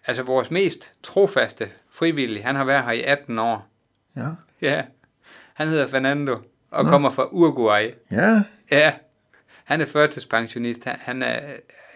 altså 0.06 0.24
vores 0.24 0.52
mest 0.52 0.94
trofaste 1.04 1.70
frivillige. 1.92 2.44
Han 2.44 2.56
har 2.56 2.64
været 2.64 2.84
her 2.84 2.92
i 2.92 3.02
18 3.04 3.40
år. 3.40 3.68
Ja, 4.16 4.28
Ja. 4.62 4.84
Han 5.54 5.68
hedder 5.68 5.88
Fernando 5.88 6.38
og 6.72 6.86
kommer 6.86 7.10
fra 7.10 7.28
Uruguay. 7.32 7.92
ja, 8.12 8.44
Ja. 8.72 8.94
Han 9.64 9.82
er 9.82 9.86
førtidspensionist. 9.86 10.84
Han, 10.84 10.96
han, 11.02 11.22
er, 11.24 11.40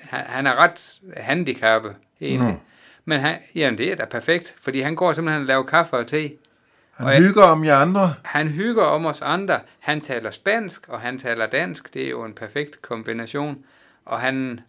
han, 0.02 0.20
han 0.26 0.48
er 0.48 0.56
ret 0.56 1.00
handicappet, 1.18 1.96
egentlig. 2.22 2.52
Nå. 2.54 2.60
Men 3.06 3.20
han, 3.20 3.40
jamen, 3.56 3.78
det 3.78 3.92
er 3.92 3.96
da 3.96 4.06
perfekt, 4.06 4.56
fordi 4.60 4.80
han 4.80 4.96
går 4.96 5.14
simpelthen 5.14 5.42
og 5.42 5.48
laver 5.48 5.64
kaffe 5.64 5.94
og 5.98 6.08
te. 6.08 6.32
Og 6.98 7.06
han 7.06 7.14
jeg- 7.14 7.22
hygger 7.28 7.44
om 7.44 7.66
jer 7.66 7.76
andre. 7.78 8.14
Han 8.24 8.48
hygger 8.48 8.84
om 8.84 9.06
os 9.06 9.22
andre. 9.22 9.60
Han 9.80 10.02
taler 10.02 10.32
spansk, 10.32 10.86
og 10.90 11.02
han 11.02 11.20
taler 11.20 11.46
dansk. 11.46 11.94
Det 11.94 12.06
er 12.06 12.10
jo 12.10 12.24
en 12.24 12.34
perfekt 12.34 12.82
kombination. 12.82 13.66
Og 14.06 14.20
han, 14.20 14.60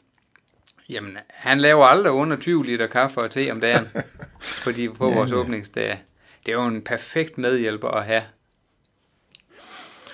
jamen, 0.88 1.16
han 1.28 1.58
laver 1.58 1.84
aldrig 1.86 2.12
under 2.12 2.36
20 2.36 2.64
liter 2.64 2.86
kaffe 2.86 3.20
og 3.20 3.30
te 3.30 3.50
om 3.52 3.60
dagen 3.60 3.88
de, 4.76 4.90
på 4.90 5.10
vores 5.10 5.32
åbningsdage. 5.32 6.02
Det 6.46 6.52
er 6.54 6.56
jo 6.56 6.64
en 6.66 6.82
perfekt 6.82 7.38
medhjælper 7.38 7.88
at 7.88 8.04
have. 8.04 8.22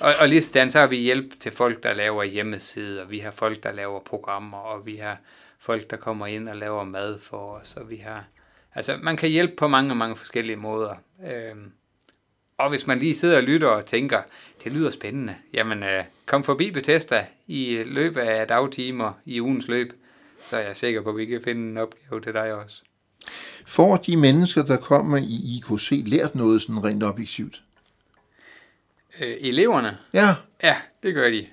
Og, 0.01 0.13
og 0.21 0.29
lige 0.29 0.43
sådan, 0.43 0.71
så 0.71 0.79
har 0.81 0.87
vi 0.87 0.97
hjælp 0.97 1.39
til 1.41 1.53
folk, 1.53 1.83
der 1.83 1.93
laver 1.93 2.23
hjemmesider, 2.25 3.05
vi 3.05 3.19
har 3.19 3.31
folk, 3.31 3.63
der 3.63 3.73
laver 3.73 4.01
programmer, 4.01 4.59
og 4.59 4.87
vi 4.87 4.97
har 4.97 5.17
folk, 5.59 5.91
der 5.91 5.97
kommer 5.97 6.27
ind 6.27 6.49
og 6.49 6.57
laver 6.57 6.85
mad 6.85 7.19
for 7.21 7.37
os, 7.55 7.77
og 7.77 7.91
vi 7.91 7.97
har... 7.97 8.25
Altså, 8.75 8.97
man 9.03 9.17
kan 9.17 9.29
hjælpe 9.29 9.55
på 9.57 9.69
mange, 9.69 9.95
mange 9.95 10.17
forskellige 10.17 10.57
måder. 10.57 10.95
Øhm, 11.27 11.73
og 12.59 12.71
hvis 12.71 12.87
man 12.87 12.99
lige 12.99 13.15
sidder 13.15 13.37
og 13.37 13.43
lytter 13.43 13.69
og 13.69 13.85
tænker, 13.87 14.23
det 14.65 14.73
lyder 14.73 14.91
spændende, 14.91 15.37
jamen 15.53 15.83
øh, 15.83 16.05
kom 16.27 16.45
forbi 16.45 16.71
Bethesda 16.71 17.27
i 17.47 17.83
løbet 17.87 18.21
af 18.21 18.47
dagtimer 18.49 19.13
i 19.25 19.41
ugens 19.41 19.69
løb, 19.69 19.93
så 20.43 20.57
er 20.57 20.61
jeg 20.61 20.77
sikker 20.77 21.03
på, 21.03 21.11
at 21.11 21.17
vi 21.17 21.27
kan 21.27 21.41
finde 21.45 21.71
en 21.71 21.77
opgave 21.79 22.21
til 22.21 22.33
dig 22.33 22.53
også. 22.55 22.83
Får 23.67 23.97
de 23.97 24.17
mennesker, 24.17 24.63
der 24.63 24.77
kommer 24.77 25.17
i 25.17 25.57
IKC, 25.57 26.03
lært 26.07 26.35
noget 26.35 26.63
sådan 26.63 26.85
rent 26.85 27.03
objektivt? 27.05 27.63
Øh, 29.21 29.37
eleverne, 29.41 29.99
Ja, 30.13 30.35
ja, 30.63 30.77
det 31.03 31.15
gør 31.15 31.31
de. 31.31 31.47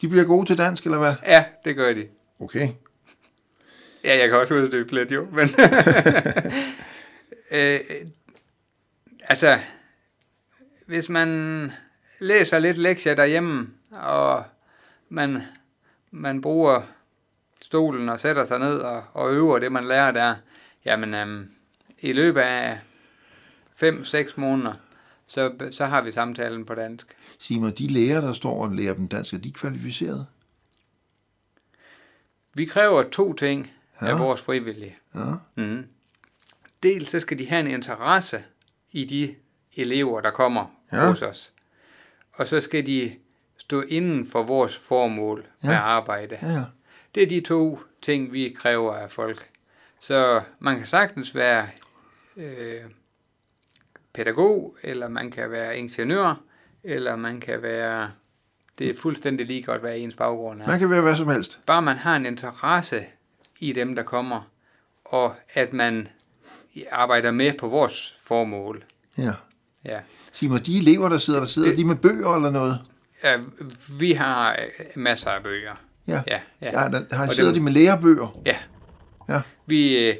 de 0.00 0.08
bliver 0.08 0.24
gode 0.24 0.46
til 0.46 0.58
dansk, 0.58 0.84
eller 0.84 0.98
hvad? 0.98 1.14
Ja, 1.26 1.44
det 1.64 1.76
gør 1.76 1.92
de. 1.94 2.06
Okay. 2.40 2.68
Ja, 4.04 4.18
jeg 4.18 4.28
kan 4.28 4.38
også 4.38 4.54
uddybe 4.54 4.94
lidt 4.94 5.12
jo, 5.12 5.26
men... 5.32 5.48
øh, 7.58 7.80
altså, 9.28 9.58
hvis 10.86 11.08
man 11.08 11.72
læser 12.20 12.58
lidt 12.58 12.76
lektier 12.76 13.14
derhjemme, 13.14 13.70
og 13.90 14.44
man, 15.08 15.42
man 16.10 16.40
bruger 16.40 16.82
stolen 17.62 18.08
og 18.08 18.20
sætter 18.20 18.44
sig 18.44 18.58
ned 18.58 18.78
og, 18.78 19.04
og 19.12 19.32
øver 19.32 19.58
det, 19.58 19.72
man 19.72 19.84
lærer 19.84 20.10
der, 20.10 20.34
jamen, 20.84 21.14
øhm, 21.14 21.50
i 22.00 22.12
løbet 22.12 22.40
af 22.40 22.78
5-6 23.82 24.32
måneder, 24.36 24.74
så, 25.26 25.68
så 25.70 25.86
har 25.86 26.02
vi 26.02 26.12
samtalen 26.12 26.64
på 26.64 26.74
dansk. 26.74 27.16
Sig 27.38 27.60
mig, 27.60 27.78
de 27.78 27.86
læger, 27.86 28.20
der 28.20 28.32
står 28.32 28.62
og 28.62 28.70
lærer 28.70 28.94
dem 28.94 29.08
dansk, 29.08 29.34
er 29.34 29.38
de 29.38 29.52
kvalificerede? 29.52 30.26
Vi 32.54 32.64
kræver 32.64 33.02
to 33.02 33.32
ting. 33.32 33.70
Ja. 34.02 34.06
af 34.06 34.18
vores 34.18 34.42
frivillige. 34.42 34.96
Ja. 35.14 35.34
Mm. 35.54 35.86
Dels 36.82 37.10
så 37.10 37.20
skal 37.20 37.38
de 37.38 37.46
have 37.46 37.60
en 37.60 37.66
interesse 37.66 38.44
i 38.92 39.04
de 39.04 39.34
elever, 39.76 40.20
der 40.20 40.30
kommer 40.30 40.66
Ja. 40.92 41.06
hos 41.08 41.22
os. 41.22 41.52
Og 42.32 42.48
så 42.48 42.60
skal 42.60 42.86
de 42.86 43.16
stå 43.56 43.82
inden 43.82 44.26
for 44.26 44.42
vores 44.42 44.76
formål 44.78 45.46
ja. 45.62 45.68
med 45.68 45.76
arbejde. 45.76 46.38
Ja, 46.42 46.48
ja. 46.52 46.64
Det 47.14 47.22
er 47.22 47.26
de 47.26 47.40
to 47.40 47.80
ting, 48.02 48.32
vi 48.32 48.56
kræver 48.58 48.94
af 48.94 49.10
folk. 49.10 49.48
Så 50.00 50.42
man 50.58 50.76
kan 50.76 50.86
sagtens 50.86 51.34
være 51.34 51.68
øh, 52.36 52.80
pædagog, 54.12 54.76
eller 54.82 55.08
man 55.08 55.30
kan 55.30 55.50
være 55.50 55.78
ingeniør, 55.78 56.40
eller 56.82 57.16
man 57.16 57.40
kan 57.40 57.62
være... 57.62 58.12
Det 58.78 58.90
er 58.90 58.94
fuldstændig 58.94 59.46
lige 59.46 59.62
godt, 59.62 59.80
hvad 59.80 59.96
ens 59.98 60.14
baggrund 60.16 60.62
er. 60.62 60.66
Man 60.66 60.78
kan 60.78 60.90
være 60.90 61.00
hvad 61.00 61.16
som 61.16 61.28
helst. 61.28 61.60
Bare 61.66 61.82
man 61.82 61.96
har 61.96 62.16
en 62.16 62.26
interesse 62.26 63.04
i 63.58 63.72
dem, 63.72 63.94
der 63.94 64.02
kommer, 64.02 64.50
og 65.04 65.34
at 65.54 65.72
man 65.72 66.08
arbejder 66.90 67.30
med 67.30 67.52
på 67.58 67.68
vores 67.68 68.14
formål. 68.26 68.84
Ja. 69.18 69.32
Ja. 69.84 69.98
Sig 70.32 70.50
mig, 70.50 70.66
de 70.66 70.78
elever, 70.78 71.08
der 71.08 71.18
sidder, 71.18 71.38
der 71.40 71.46
sidder 71.46 71.68
Det- 71.68 71.78
de 71.78 71.84
med 71.84 71.96
bøger 71.96 72.34
eller 72.36 72.50
noget? 72.50 72.78
ja 73.24 73.36
vi 73.98 74.12
har 74.12 74.52
øh, 74.52 74.84
masser 74.94 75.30
af 75.30 75.42
bøger. 75.42 75.74
Ja. 76.06 76.22
Ja, 76.26 76.40
ja. 76.60 76.80
ja 76.82 76.88
der, 76.88 77.16
har, 77.16 77.28
Og 77.28 77.34
sidder 77.34 77.50
dem- 77.52 77.58
de 77.60 77.64
med 77.64 77.72
lærebøger? 77.72 78.40
Ja. 78.46 78.56
Ja. 79.28 79.40
Vi, 79.66 80.08
øh, 80.08 80.14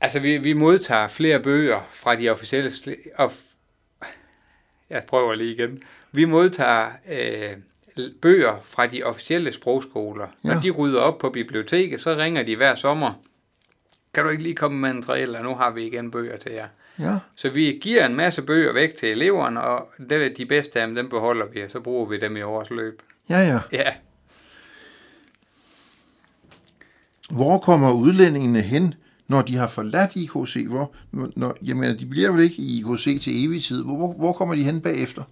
altså 0.00 0.18
vi, 0.20 0.38
vi 0.38 0.52
modtager 0.52 1.08
flere 1.08 1.40
bøger 1.40 1.88
fra 1.92 2.14
de 2.16 2.28
officielle... 2.30 2.70
Of, 3.16 3.34
jeg 4.90 5.02
prøver 5.08 5.34
lige 5.34 5.54
igen. 5.54 5.82
Vi 6.12 6.24
modtager 6.24 6.86
øh, 7.12 7.50
bøger 8.22 8.56
fra 8.64 8.86
de 8.86 9.02
officielle 9.02 9.52
sprogskoler. 9.52 10.26
Ja. 10.44 10.54
Når 10.54 10.60
de 10.60 10.70
rydder 10.70 11.00
op 11.00 11.18
på 11.18 11.30
biblioteket, 11.30 12.00
så 12.00 12.16
ringer 12.16 12.42
de 12.42 12.56
hver 12.56 12.74
sommer. 12.74 13.22
Kan 14.16 14.24
du 14.24 14.30
ikke 14.30 14.42
lige 14.42 14.54
komme 14.54 14.78
med 14.78 14.90
en 14.90 15.02
tre, 15.02 15.20
eller 15.20 15.42
nu 15.42 15.54
har 15.54 15.70
vi 15.70 15.86
igen 15.86 16.10
bøger 16.10 16.36
til 16.36 16.52
jer. 16.52 16.66
Ja. 16.98 17.16
Så 17.36 17.48
vi 17.48 17.78
giver 17.82 18.06
en 18.06 18.16
masse 18.16 18.42
bøger 18.42 18.72
væk 18.72 18.94
til 18.94 19.08
eleverne, 19.08 19.60
og 19.60 19.88
det 20.10 20.12
er 20.12 20.34
de 20.34 20.46
bedste 20.46 20.80
af 20.80 20.86
dem, 20.86 20.96
dem 20.96 21.08
beholder 21.08 21.46
vi, 21.46 21.62
og 21.62 21.70
så 21.70 21.80
bruger 21.80 22.06
vi 22.06 22.18
dem 22.18 22.36
i 22.36 22.42
års 22.42 22.70
løb. 22.70 23.02
Ja, 23.28 23.38
ja. 23.38 23.60
Ja, 23.72 23.92
Hvor 27.30 27.58
kommer 27.58 27.92
udlændingene 27.92 28.60
hen, 28.60 28.94
når 29.28 29.42
de 29.42 29.56
har 29.56 29.68
forladt 29.68 30.16
IKC? 30.16 30.66
Hvor, 30.68 30.94
når, 31.10 31.56
jeg 31.62 31.76
mener, 31.76 31.96
de 31.96 32.06
bliver 32.06 32.30
vel 32.30 32.44
ikke 32.44 32.56
i 32.62 32.78
IKC 32.78 33.22
til 33.22 33.44
evig 33.44 33.64
tid. 33.64 33.82
Hvor, 33.82 34.12
hvor, 34.12 34.32
kommer 34.32 34.54
de 34.54 34.62
hen 34.62 34.80
bagefter? 34.80 35.22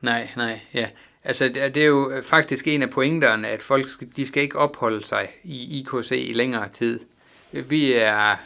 nej, 0.00 0.28
nej, 0.36 0.60
ja. 0.74 0.88
Altså, 1.24 1.48
det 1.48 1.76
er 1.76 1.86
jo 1.86 2.12
faktisk 2.22 2.68
en 2.68 2.82
af 2.82 2.90
pointerne, 2.90 3.48
at 3.48 3.62
folk 3.62 3.88
skal, 3.88 4.08
de 4.16 4.26
skal 4.26 4.42
ikke 4.42 4.58
opholde 4.58 5.06
sig 5.06 5.28
i 5.44 5.78
IKC 5.78 6.12
i 6.12 6.32
længere 6.32 6.68
tid. 6.68 7.00
Vi 7.52 7.92
er, 7.92 8.36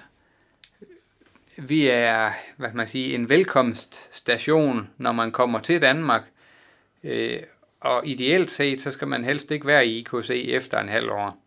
vi 1.57 1.87
er, 1.87 2.33
hvad 2.57 2.73
man 2.73 2.89
sige, 2.89 3.15
en 3.15 3.29
velkomststation, 3.29 4.91
når 4.99 5.13
man 5.13 5.33
kommer 5.33 5.61
til 5.61 5.83
Danmark. 5.83 6.23
Øh, 7.05 7.43
og 7.81 8.07
ideelt 8.07 8.51
set, 8.51 8.81
så 8.81 8.91
skal 8.91 9.09
man 9.09 9.25
helst 9.25 9.51
ikke 9.51 9.67
være 9.67 9.87
i 9.87 9.99
IKC 9.99 10.31
efter 10.31 10.81
en 10.81 10.89
halv 10.89 11.11
år. 11.11 11.45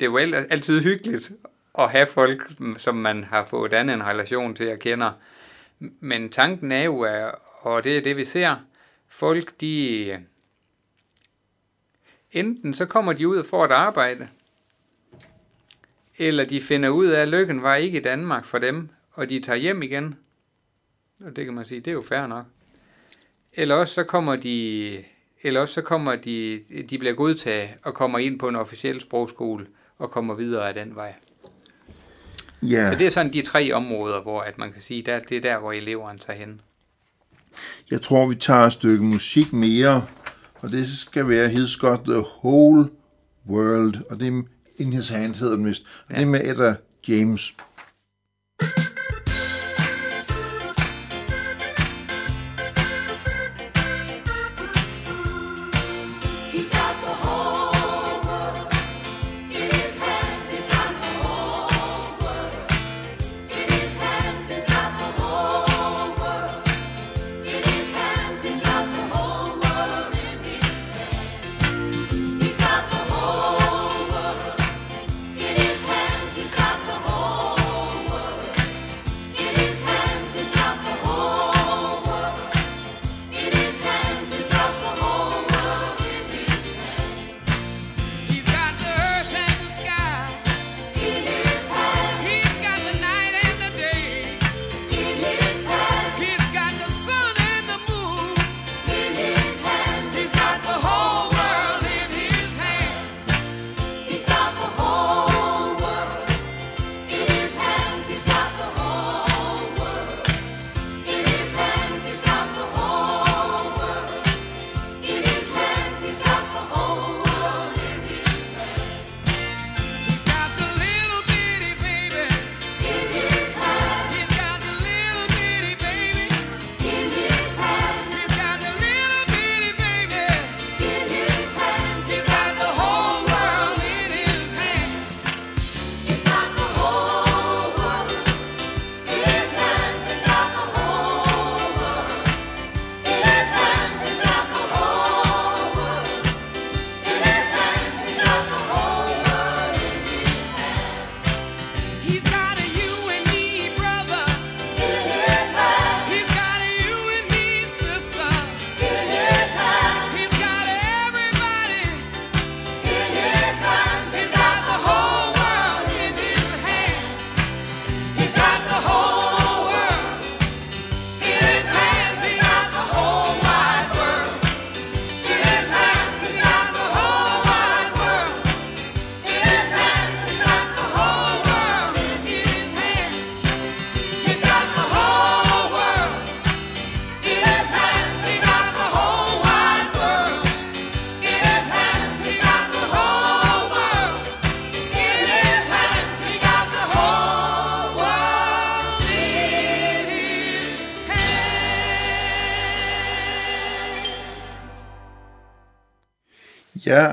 Det 0.00 0.06
er 0.06 0.10
jo 0.10 0.16
altid 0.50 0.82
hyggeligt 0.82 1.32
at 1.78 1.90
have 1.90 2.06
folk, 2.06 2.50
som 2.76 2.96
man 2.96 3.24
har 3.24 3.44
fået 3.44 3.70
dannet 3.70 3.94
en 3.94 4.06
relation 4.06 4.54
til 4.54 4.64
at 4.64 4.78
kende. 4.78 5.12
Men 5.78 6.30
tanken 6.30 6.72
er 6.72 6.82
jo, 6.82 7.06
og 7.60 7.84
det 7.84 7.98
er 7.98 8.02
det, 8.02 8.16
vi 8.16 8.24
ser, 8.24 8.56
folk, 9.08 9.60
de... 9.60 10.24
Enten 12.32 12.74
så 12.74 12.86
kommer 12.86 13.12
de 13.12 13.28
ud 13.28 13.38
og 13.38 13.46
får 13.46 13.64
et 13.64 13.70
arbejde, 13.70 14.28
eller 16.20 16.44
de 16.44 16.60
finder 16.60 16.88
ud 16.88 17.06
af, 17.06 17.22
at 17.22 17.28
lykken 17.28 17.62
var 17.62 17.74
ikke 17.76 17.98
i 17.98 18.02
Danmark 18.02 18.44
for 18.44 18.58
dem, 18.58 18.88
og 19.12 19.28
de 19.30 19.40
tager 19.40 19.56
hjem 19.56 19.82
igen. 19.82 20.14
Og 21.24 21.36
det 21.36 21.44
kan 21.44 21.54
man 21.54 21.64
sige, 21.64 21.80
det 21.80 21.88
er 21.88 21.92
jo 21.92 22.02
fair 22.02 22.26
nok. 22.26 22.44
Eller 23.54 23.74
også 23.74 23.94
så 23.94 24.04
kommer 24.04 24.36
de, 24.36 25.04
eller 25.42 25.60
også 25.60 25.74
så 25.74 25.82
kommer 25.82 26.16
de, 26.16 26.60
de 26.90 26.98
bliver 26.98 27.14
godtaget 27.14 27.68
og 27.82 27.94
kommer 27.94 28.18
ind 28.18 28.38
på 28.38 28.48
en 28.48 28.56
officiel 28.56 29.00
sprogskole 29.00 29.66
og 29.98 30.10
kommer 30.10 30.34
videre 30.34 30.68
af 30.68 30.74
den 30.74 30.94
vej. 30.94 31.14
Ja, 32.62 32.92
Så 32.92 32.98
det 32.98 33.06
er 33.06 33.10
sådan 33.10 33.32
de 33.32 33.42
tre 33.42 33.72
områder, 33.72 34.22
hvor 34.22 34.40
at 34.40 34.58
man 34.58 34.72
kan 34.72 34.82
sige, 34.82 35.02
der, 35.02 35.18
det 35.18 35.36
er 35.36 35.40
der, 35.40 35.58
hvor 35.58 35.72
eleverne 35.72 36.18
tager 36.18 36.38
hen. 36.38 36.60
jeg 37.90 38.02
tror, 38.02 38.28
vi 38.28 38.34
tager 38.34 38.60
et 38.60 38.72
stykke 38.72 39.04
musik 39.04 39.52
mere, 39.52 40.06
og 40.54 40.70
det 40.70 40.88
skal 40.88 41.28
være 41.28 41.48
He's 41.48 41.78
Got 41.80 42.00
the 42.04 42.24
Whole 42.44 42.88
World, 43.48 43.94
og 44.10 44.20
det 44.20 44.28
er 44.28 44.42
In 44.80 44.92
His 44.92 45.08
Hand 45.08 45.34
hedder 45.34 45.56
den 45.56 45.64
vist, 45.64 45.82
og 46.08 46.14
det 46.14 46.22
er 46.22 46.26
med 46.26 46.50
Etta 46.50 46.74
James. 47.08 47.54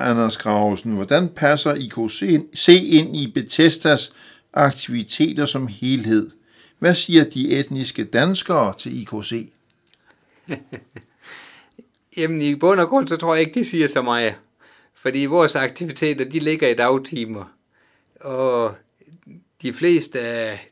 Anders 0.08 0.38
Gravesen, 0.38 0.92
hvordan 0.92 1.30
passer 1.30 1.74
IKC 1.74 2.68
ind 2.68 3.16
i 3.16 3.32
Bethesdas 3.32 4.12
aktiviteter 4.54 5.46
som 5.46 5.68
helhed? 5.68 6.30
Hvad 6.80 6.96
siger 6.96 7.24
de 7.24 7.60
etniske 7.60 8.04
danskere 8.04 8.74
til 8.78 9.02
IKC? 9.02 9.50
Jamen 12.18 12.42
i 12.42 12.56
bund 12.56 12.80
og 12.80 12.88
grund, 12.88 13.08
så 13.08 13.18
tror 13.18 13.36
jeg 13.36 13.42
ikke, 13.42 13.60
de 13.60 13.66
siger 13.66 13.88
så 13.88 14.02
meget. 14.02 14.36
Fordi 14.94 15.26
vores 15.26 15.56
aktiviteter, 15.56 16.26
de 16.26 16.40
ligger 16.40 16.68
i 16.68 16.74
dagtimer. 16.74 17.54
Og 18.20 18.76
de 19.62 19.74
fleste 19.74 20.20
af 20.20 20.70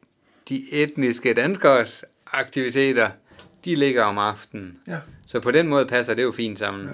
de 0.50 0.66
etniske 0.72 1.34
danskers 1.34 2.04
aktiviteter, 2.32 3.10
de 3.66 3.76
ligger 3.76 4.04
om 4.04 4.18
aftenen. 4.18 4.80
Ja. 4.88 5.00
Så 5.28 5.40
på 5.40 5.52
den 5.52 5.68
måde 5.68 5.86
passer 5.86 6.14
det 6.14 6.24
jo 6.24 6.32
fint 6.32 6.60
sammen. 6.60 6.90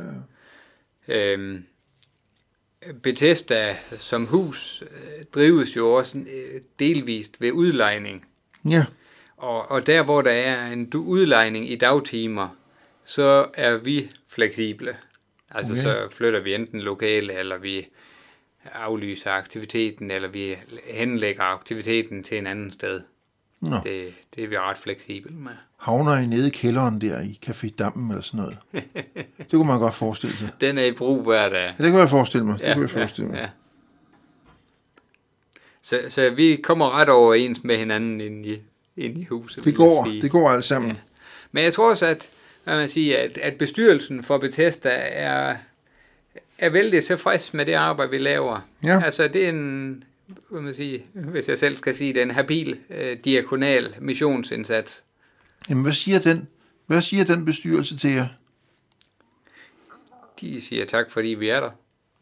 Ja. 1.07 1.33
Øhm, 1.33 1.65
Bethesda 3.03 3.75
som 3.97 4.25
hus 4.25 4.83
øh, 4.91 5.23
drives 5.35 5.75
jo 5.75 5.93
også 5.93 6.17
øh, 6.17 6.61
delvist 6.79 7.41
ved 7.41 7.51
udlejning. 7.51 8.25
Ja, 8.69 8.85
Og, 9.37 9.71
og 9.71 9.87
der, 9.87 10.03
hvor 10.03 10.21
der 10.21 10.31
er 10.31 10.67
en 10.67 10.91
udlejning 10.95 11.71
i 11.71 11.75
dagtimer, 11.75 12.57
så 13.05 13.47
er 13.53 13.77
vi 13.77 14.09
fleksible. 14.29 14.97
Altså, 15.49 15.73
okay. 15.73 15.81
så 15.81 16.07
flytter 16.11 16.39
vi 16.39 16.55
enten 16.55 16.81
lokale, 16.81 17.33
eller 17.33 17.57
vi 17.57 17.87
aflyser 18.65 19.31
aktiviteten, 19.31 20.11
eller 20.11 20.27
vi 20.27 20.55
henlægger 20.83 21.43
aktiviteten 21.43 22.23
til 22.23 22.37
en 22.37 22.47
anden 22.47 22.71
sted. 22.71 23.01
Nå. 23.61 23.75
Det, 23.83 24.13
det 24.35 24.43
er 24.43 24.47
vi 24.47 24.57
ret 24.57 24.77
fleksible 24.77 25.31
med. 25.31 25.51
havner 25.77 26.17
I 26.17 26.25
nede 26.25 26.47
i 26.47 26.49
kælderen 26.49 27.01
der 27.01 27.21
i 27.21 27.39
Café 27.47 27.69
Dammen 27.79 28.11
eller 28.11 28.21
sådan 28.23 28.39
noget? 28.39 28.57
Det 29.37 29.51
kunne 29.51 29.67
man 29.67 29.79
godt 29.79 29.93
forestille 29.93 30.37
sig. 30.37 30.49
Den 30.61 30.77
er 30.77 30.83
i 30.85 30.91
brug 30.91 31.23
hver 31.23 31.49
dag. 31.49 31.73
Ja, 31.79 31.83
det 31.83 31.91
kunne 31.91 31.99
jeg 32.01 32.09
forestille 32.09 32.45
mig. 32.45 32.59
Det 32.59 32.73
kunne 32.73 32.81
jeg 32.83 32.89
forestille 32.89 33.29
mig. 33.29 33.37
ja. 33.37 33.49
Så, 35.83 35.99
så 36.09 36.29
vi 36.29 36.55
kommer 36.63 36.99
ret 36.99 37.09
overens 37.09 37.63
med 37.63 37.77
hinanden 37.77 38.21
inde 38.21 38.49
i, 38.49 38.61
inde 38.97 39.21
i 39.21 39.25
huset. 39.25 39.65
Det 39.65 39.75
går, 39.75 40.07
det 40.21 40.31
går 40.31 40.49
alt 40.51 40.65
sammen. 40.65 40.91
Ja. 40.91 40.97
Men 41.51 41.63
jeg 41.63 41.73
tror 41.73 41.89
også, 41.89 42.05
at, 42.05 42.29
hvad 42.63 42.75
man 42.75 42.89
siger, 42.89 43.17
at, 43.17 43.37
at 43.37 43.55
bestyrelsen 43.57 44.23
for 44.23 44.37
Bethesda 44.37 44.89
er, 45.11 45.55
er 46.57 46.69
vældig 46.69 47.03
tilfreds 47.03 47.53
med 47.53 47.65
det 47.65 47.73
arbejde, 47.73 48.11
vi 48.11 48.17
laver. 48.17 48.59
Ja. 48.83 49.01
Altså, 49.03 49.27
det 49.27 49.45
er 49.45 49.49
en, 49.49 50.03
hvad 50.49 50.61
man 50.61 50.73
sige, 50.73 51.05
hvis 51.13 51.49
jeg 51.49 51.57
selv 51.57 51.77
skal 51.77 51.95
sige 51.95 52.13
det, 52.13 52.21
en 52.21 52.31
habil 52.31 52.79
øh, 52.89 53.17
diakonal 53.25 53.95
missionsindsats. 53.99 55.03
Jamen, 55.69 55.83
hvad 55.83 55.93
siger 55.93 56.19
den? 56.19 56.47
Hvad 56.87 57.01
siger 57.01 57.23
den 57.23 57.45
bestyrelse 57.45 57.97
til 57.97 58.11
jer? 58.11 58.27
De 60.41 60.61
siger 60.61 60.85
tak, 60.85 61.11
fordi 61.11 61.27
vi 61.27 61.49
er 61.49 61.59
der. 61.59 61.69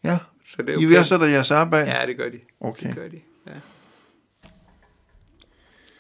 Ja, 0.04 0.17
Så 0.45 0.62
det 0.62 0.69
er 0.69 0.74
I 0.74 0.76
okay. 0.76 0.88
værdsætter 0.88 1.26
jeres 1.28 1.52
arbejde? 1.52 1.91
Ja, 1.91 2.06
det 2.06 2.17
gør 2.17 2.30
de. 2.30 2.39
Okay. 2.60 2.88
Det 2.88 2.95
gør 2.95 3.08
de, 3.08 3.22
ja. 3.48 3.52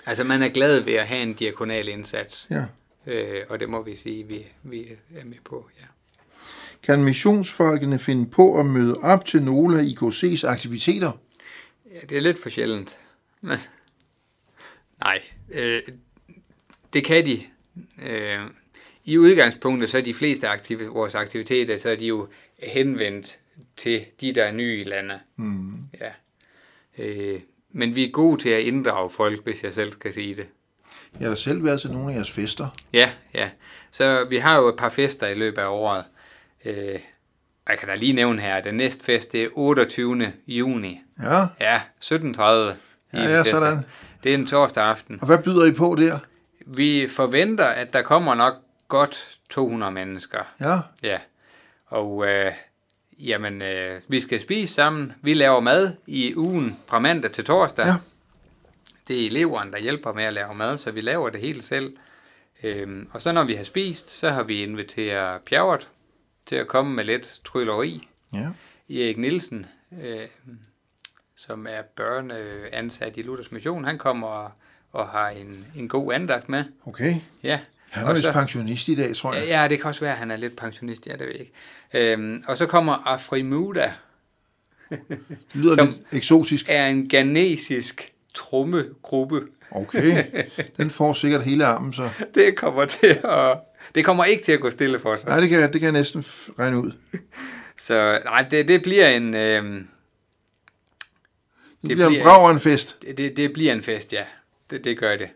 Altså, 0.05 0.23
man 0.23 0.41
er 0.41 0.49
glad 0.49 0.79
ved 0.79 0.93
at 0.93 1.07
have 1.07 1.21
en 1.21 1.33
diakonal 1.33 1.87
indsats. 1.87 2.47
Ja. 2.49 2.65
Øh, 3.07 3.41
og 3.49 3.59
det 3.59 3.69
må 3.69 3.83
vi 3.83 3.95
sige, 3.95 4.27
vi, 4.27 4.45
vi 4.63 4.87
er 5.15 5.25
med 5.25 5.37
på, 5.45 5.69
ja. 5.81 5.85
Kan 6.83 7.03
missionsfolkene 7.03 7.99
finde 7.99 8.29
på 8.29 8.59
at 8.59 8.65
møde 8.65 8.97
op 9.01 9.25
til 9.25 9.43
nogle 9.43 9.79
af 9.79 9.83
IKC's 9.83 10.47
aktiviteter? 10.47 11.11
Ja, 11.93 11.99
det 12.09 12.17
er 12.17 12.21
lidt 12.21 12.39
for 12.41 12.49
sjældent. 12.49 12.97
Men, 13.41 13.57
nej, 14.99 15.21
øh, 15.51 15.81
det 16.93 17.05
kan 17.05 17.25
de. 17.25 17.43
Øh, 18.05 18.39
I 19.05 19.17
udgangspunktet, 19.17 19.89
så 19.89 19.97
er 19.97 20.01
de 20.01 20.13
fleste 20.13 20.47
aktiv- 20.47 20.93
vores 20.93 21.15
aktiviteter, 21.15 21.77
så 21.77 21.89
er 21.89 21.95
de 21.95 22.05
jo 22.07 22.27
henvendt 22.63 23.39
til 23.77 24.05
de, 24.21 24.33
der 24.35 24.43
er 24.43 24.51
nye 24.51 24.79
i 24.79 24.83
landet. 24.83 25.19
Mm. 25.35 25.73
Ja. 26.01 26.11
Øh, 26.97 27.39
men 27.71 27.95
vi 27.95 28.03
er 28.03 28.11
gode 28.11 28.41
til 28.41 28.49
at 28.49 28.61
inddrage 28.61 29.09
folk, 29.09 29.43
hvis 29.43 29.63
jeg 29.63 29.73
selv 29.73 29.91
skal 29.91 30.13
sige 30.13 30.35
det. 30.35 30.47
Jeg 31.19 31.27
har 31.27 31.35
selv 31.35 31.63
været 31.63 31.81
til 31.81 31.91
nogle 31.91 32.11
af 32.11 32.15
jeres 32.15 32.31
fester. 32.31 32.67
Ja, 32.93 33.11
ja. 33.33 33.49
Så 33.91 34.25
vi 34.29 34.37
har 34.37 34.57
jo 34.57 34.67
et 34.67 34.75
par 34.77 34.89
fester 34.89 35.27
i 35.27 35.33
løbet 35.33 35.61
af 35.61 35.67
året. 35.67 36.03
Øh, 36.65 36.99
jeg 37.69 37.79
kan 37.79 37.87
da 37.87 37.95
lige 37.95 38.13
nævne 38.13 38.41
her, 38.41 38.55
at 38.55 38.63
den 38.63 38.75
næste 38.75 39.03
fest, 39.03 39.31
det 39.31 39.43
er 39.43 39.47
28. 39.53 40.33
juni. 40.47 41.01
Ja, 41.21 41.45
Ja, 41.59 41.81
17.30. 42.03 42.41
Ja, 42.41 42.73
ja, 43.13 43.43
sådan. 43.43 43.85
Det 44.23 44.29
er 44.29 44.35
en 44.35 44.47
torsdag 44.47 44.83
aften. 44.83 45.17
og 45.21 45.27
hvad 45.27 45.37
byder 45.37 45.65
I 45.65 45.71
på 45.71 45.95
der? 45.99 46.19
Vi 46.65 47.07
forventer, 47.15 47.65
at 47.65 47.93
der 47.93 48.01
kommer 48.01 48.35
nok 48.35 48.53
godt 48.87 49.37
200 49.49 49.91
mennesker. 49.91 50.39
Ja, 50.59 50.79
Ja. 51.03 51.17
Og 51.87 52.27
øh, 52.27 52.51
jamen, 53.19 53.61
øh, 53.61 54.01
vi 54.07 54.19
skal 54.19 54.41
spise 54.41 54.73
sammen. 54.73 55.13
Vi 55.21 55.33
laver 55.33 55.59
mad 55.59 55.93
i 56.07 56.35
ugen 56.35 56.79
fra 56.87 56.99
mandag 56.99 57.31
til 57.31 57.43
torsdag. 57.45 57.85
Ja. 57.85 57.95
Det 59.07 59.21
er 59.23 59.25
eleverne, 59.27 59.71
der 59.71 59.77
hjælper 59.79 60.13
med 60.13 60.23
at 60.23 60.33
lave 60.33 60.55
mad, 60.55 60.77
så 60.77 60.91
vi 60.91 61.01
laver 61.01 61.29
det 61.29 61.41
helt 61.41 61.63
selv. 61.63 61.93
Øhm, 62.63 63.09
og 63.13 63.21
så 63.21 63.31
når 63.31 63.43
vi 63.43 63.53
har 63.53 63.63
spist, 63.63 64.09
så 64.19 64.29
har 64.29 64.43
vi 64.43 64.63
inviteret 64.63 65.41
Pjerrot 65.41 65.87
til 66.45 66.55
at 66.55 66.67
komme 66.67 66.93
med 66.95 67.03
lidt 67.03 67.39
trylleri. 67.45 68.07
ja. 68.33 68.47
Erik 68.89 69.17
Nielsen, 69.17 69.65
øh, 70.03 70.19
som 71.45 71.67
er 71.69 71.81
børneansat 71.95 73.17
i 73.17 73.21
Luthers 73.21 73.51
Mission, 73.51 73.85
han 73.85 73.97
kommer 73.97 74.27
og, 74.27 74.51
og 74.91 75.07
har 75.07 75.29
en, 75.29 75.65
en 75.75 75.87
god 75.87 76.13
andagt 76.13 76.49
med. 76.49 76.63
Okay. 76.85 77.15
Ja. 77.43 77.59
Han 77.89 78.07
er 78.07 78.13
vist 78.13 78.27
pensionist 78.33 78.87
i 78.87 78.95
dag, 78.95 79.15
tror 79.15 79.33
jeg. 79.33 79.47
Ja, 79.47 79.67
det 79.67 79.77
kan 79.77 79.87
også 79.87 80.01
være, 80.01 80.11
at 80.11 80.17
han 80.17 80.31
er 80.31 80.35
lidt 80.35 80.55
pensionist, 80.55 81.07
ja, 81.07 81.11
det 81.11 81.19
ved 81.19 81.27
jeg 81.27 81.39
ikke. 81.39 81.53
Øhm, 81.93 82.43
og 82.47 82.57
så 82.57 82.65
kommer 82.65 82.93
Afrimuda, 82.93 83.93
Det 84.89 84.99
lyder 85.53 85.75
Som- 85.75 85.87
lidt 85.87 85.97
eksotisk. 86.11 86.65
er 86.69 86.85
en 86.87 87.09
ghanesisk 87.09 88.13
trommegruppe. 88.33 89.41
Okay. 89.71 90.23
Den 90.77 90.89
får 90.89 91.13
sikkert 91.13 91.43
hele 91.43 91.65
armen, 91.65 91.93
så. 91.93 92.09
Det 92.35 92.55
kommer 92.55 92.85
til 92.85 93.17
at... 93.23 93.57
Det 93.95 94.05
kommer 94.05 94.23
ikke 94.25 94.43
til 94.43 94.51
at 94.51 94.59
gå 94.59 94.71
stille 94.71 94.99
for 94.99 95.15
sig. 95.15 95.27
Nej, 95.29 95.39
det 95.39 95.49
kan, 95.49 95.61
det 95.61 95.71
kan 95.71 95.81
jeg 95.83 95.91
næsten 95.91 96.21
regne 96.59 96.77
ud. 96.79 96.91
Så 97.77 98.19
nej, 98.25 98.41
det, 98.51 98.67
det 98.67 98.81
bliver 98.83 99.07
en... 99.09 99.33
Øhm, 99.33 99.87
Det, 101.81 101.89
bliver 101.89 102.05
en 102.07 102.11
bliver- 102.11 102.23
brav 102.23 102.45
og 102.45 102.51
en 102.51 102.59
fest. 102.59 103.01
det, 103.01 103.17
det, 103.17 103.37
det 103.37 103.53
bliver 103.53 103.73
en 103.73 103.81
fest, 103.81 104.13
ja. 104.13 104.25
Det, 104.69 104.83
det 104.83 104.97
gør 104.97 105.17
det. 105.17 105.29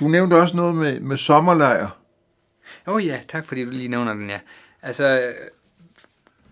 Du 0.00 0.08
nævnte 0.08 0.34
også 0.34 0.56
noget 0.56 0.74
med, 0.74 1.00
med 1.00 1.16
sommerlejr. 1.16 1.98
Åh 2.86 2.94
oh, 2.94 3.06
ja, 3.06 3.20
tak 3.28 3.44
fordi 3.46 3.64
du 3.64 3.70
lige 3.70 3.88
nævner 3.88 4.14
den, 4.14 4.30
ja. 4.30 4.40
Altså, 4.82 5.32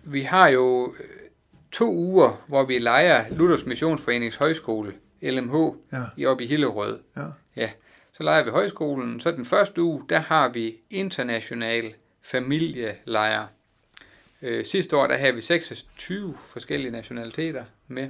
vi 0.03 0.21
har 0.21 0.47
jo 0.47 0.93
øh, 0.99 1.05
to 1.71 1.91
uger, 1.93 2.43
hvor 2.47 2.63
vi 2.65 2.77
leger 2.79 3.25
Luthers 3.31 3.65
Missionsforenings 3.65 4.35
Højskole, 4.35 4.93
LMH, 5.21 5.55
Ja. 5.93 6.03
i 6.17 6.25
oppe 6.25 6.43
i 6.43 6.47
Hillerød. 6.47 6.99
Ja. 7.17 7.21
Ja, 7.55 7.69
så 8.13 8.23
leger 8.23 8.43
vi 8.43 8.49
højskolen. 8.51 9.19
Så 9.19 9.31
den 9.31 9.45
første 9.45 9.81
uge, 9.81 10.03
der 10.09 10.19
har 10.19 10.49
vi 10.49 10.75
international 10.89 11.93
familielejr. 12.23 13.45
Øh, 14.41 14.65
sidste 14.65 14.97
år, 14.97 15.07
der 15.07 15.17
havde 15.17 15.35
vi 15.35 15.41
26 15.41 16.37
forskellige 16.47 16.91
nationaliteter 16.91 17.65
med. 17.87 18.09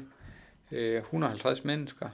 Øh, 0.72 0.98
150 0.98 1.64
mennesker. 1.64 2.10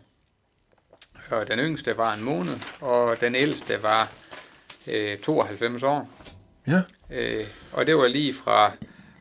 Og 1.31 1.47
den 1.47 1.59
yngste 1.59 1.97
var 1.97 2.13
en 2.13 2.23
måned, 2.23 2.59
og 2.81 3.21
den 3.21 3.35
ældste 3.35 3.83
var 3.83 4.11
øh, 4.87 5.17
92 5.17 5.83
år. 5.83 6.09
Ja. 6.67 6.81
Øh, 7.09 7.47
og 7.73 7.87
det 7.87 7.97
var 7.97 8.07
lige 8.07 8.33
fra, 8.33 8.71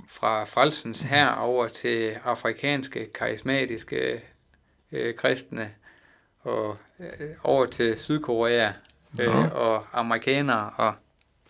fra 0.09 0.45
frelsens 0.45 1.03
her 1.03 1.35
over 1.35 1.69
til 1.69 2.19
afrikanske, 2.25 3.13
karismatiske 3.13 4.23
øh, 4.93 5.15
kristne, 5.15 5.71
og 6.41 6.77
øh, 7.01 7.31
over 7.43 7.67
til 7.67 7.99
Sydkorea 7.99 8.73
øh, 9.21 9.27
Nå. 9.27 9.49
og 9.49 9.87
amerikanere, 9.93 10.71
og 10.77 10.95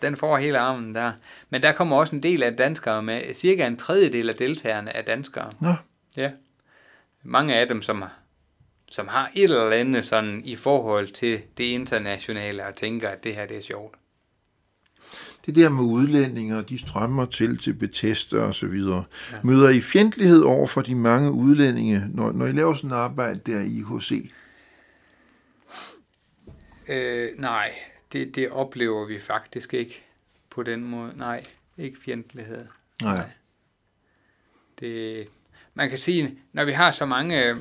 den 0.03 0.17
får 0.17 0.39
hele 0.39 0.59
armen 0.59 0.95
der. 0.95 1.13
Men 1.51 1.63
der 1.63 1.73
kommer 1.73 1.97
også 1.97 2.17
en 2.17 2.23
del 2.23 2.43
af 2.43 2.57
danskere 2.57 3.03
med. 3.03 3.35
Cirka 3.35 3.67
en 3.67 3.77
tredjedel 3.77 4.29
af 4.29 4.35
deltagerne 4.35 4.91
er 4.91 5.03
danskere. 5.03 5.51
Nå, 5.61 5.73
Ja. 6.17 6.31
Mange 7.23 7.55
af 7.55 7.69
dem, 7.69 7.83
som, 7.83 8.05
som 8.89 9.09
har 9.09 9.31
et 9.35 9.43
eller 9.45 9.71
andet 9.71 10.05
sådan 10.05 10.43
i 10.45 10.57
forhold 10.57 11.09
til 11.09 11.41
det 11.59 11.65
internationale, 11.65 12.67
og 12.67 12.77
tænker, 12.77 13.09
at 13.09 13.25
det 13.25 13.35
her 13.35 13.47
det 13.47 13.57
er 13.57 13.61
sjovt. 13.61 13.95
det 15.47 15.55
der 15.55 15.69
med 15.69 15.85
udlændinge, 15.85 16.63
de 16.63 16.79
strømmer 16.79 17.27
til 17.27 17.59
til 17.59 17.75
Bethesda 17.75 18.39
og 18.41 18.55
så 18.55 18.67
videre. 18.67 19.05
Ja. 19.33 19.37
Møder 19.43 19.69
I 19.71 19.81
fjendtlighed 19.81 20.43
over 20.43 20.67
for 20.67 20.81
de 20.81 20.95
mange 20.95 21.31
udlændinge, 21.33 22.03
når, 22.15 22.33
når 22.33 22.47
I 22.47 22.53
laver 22.53 22.75
sådan 22.75 22.91
et 22.91 22.95
arbejde 22.95 23.41
der 23.47 23.61
i 23.61 23.67
IHC? 23.67 24.31
Øh, 26.89 27.29
nej, 27.39 27.73
det, 28.19 28.35
det 28.35 28.51
oplever 28.51 29.05
vi 29.07 29.19
faktisk 29.19 29.75
ikke 29.75 30.03
på 30.51 30.63
den 30.63 30.85
måde. 30.85 31.13
Nej, 31.19 31.43
ikke 31.79 31.99
fjendtlighed. 32.01 32.67
Nej. 33.03 33.31
Det, 34.81 35.29
man 35.75 35.89
kan 35.89 35.99
sige, 35.99 36.39
når 36.53 36.65
vi 36.65 36.73
har 36.73 36.91
så 36.91 37.07
mange 37.07 37.45
øh, 37.45 37.57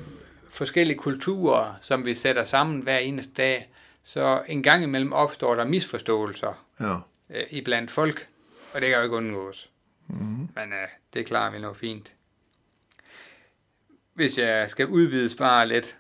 forskellige 0.50 0.98
kulturer, 0.98 1.74
som 1.82 2.06
vi 2.06 2.14
sætter 2.14 2.44
sammen 2.44 2.82
hver 2.82 2.98
eneste 2.98 3.34
dag, 3.34 3.70
så 4.04 4.44
en 4.48 4.64
gang 4.64 4.84
imellem 4.84 5.14
opstår 5.14 5.56
der 5.56 5.66
misforståelser 5.66 6.66
Ja. 6.80 6.96
øh, 7.30 7.44
iblandt 7.50 7.92
folk, 7.92 8.28
og 8.74 8.82
det 8.82 8.90
kan 8.90 8.98
jo 8.98 9.04
ikke 9.04 9.16
undgås. 9.16 9.70
Mm. 10.08 10.16
Men 10.56 10.74
øh, 10.74 10.88
det 11.14 11.26
klarer 11.26 11.52
vi 11.52 11.60
nu 11.60 11.74
fint. 11.74 12.14
Hvis 14.14 14.38
jeg 14.38 14.70
skal 14.70 14.88
udvide 14.88 15.38
bare 15.38 15.68
lidt, 15.68 15.96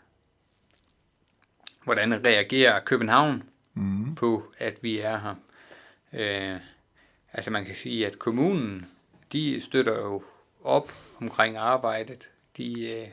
hvordan 1.83 2.23
reagerer 2.25 2.79
København 2.79 3.43
mm. 3.75 4.15
på, 4.15 4.43
at 4.57 4.83
vi 4.83 4.99
er 4.99 5.17
her? 5.17 5.35
Øh, 6.13 6.59
altså 7.33 7.51
man 7.51 7.65
kan 7.65 7.75
sige, 7.75 8.07
at 8.07 8.19
kommunen, 8.19 8.88
de 9.31 9.61
støtter 9.61 9.95
jo 9.95 10.23
op 10.63 10.91
omkring 11.21 11.57
arbejdet. 11.57 12.29
De, 12.57 12.91
øh, 12.91 13.07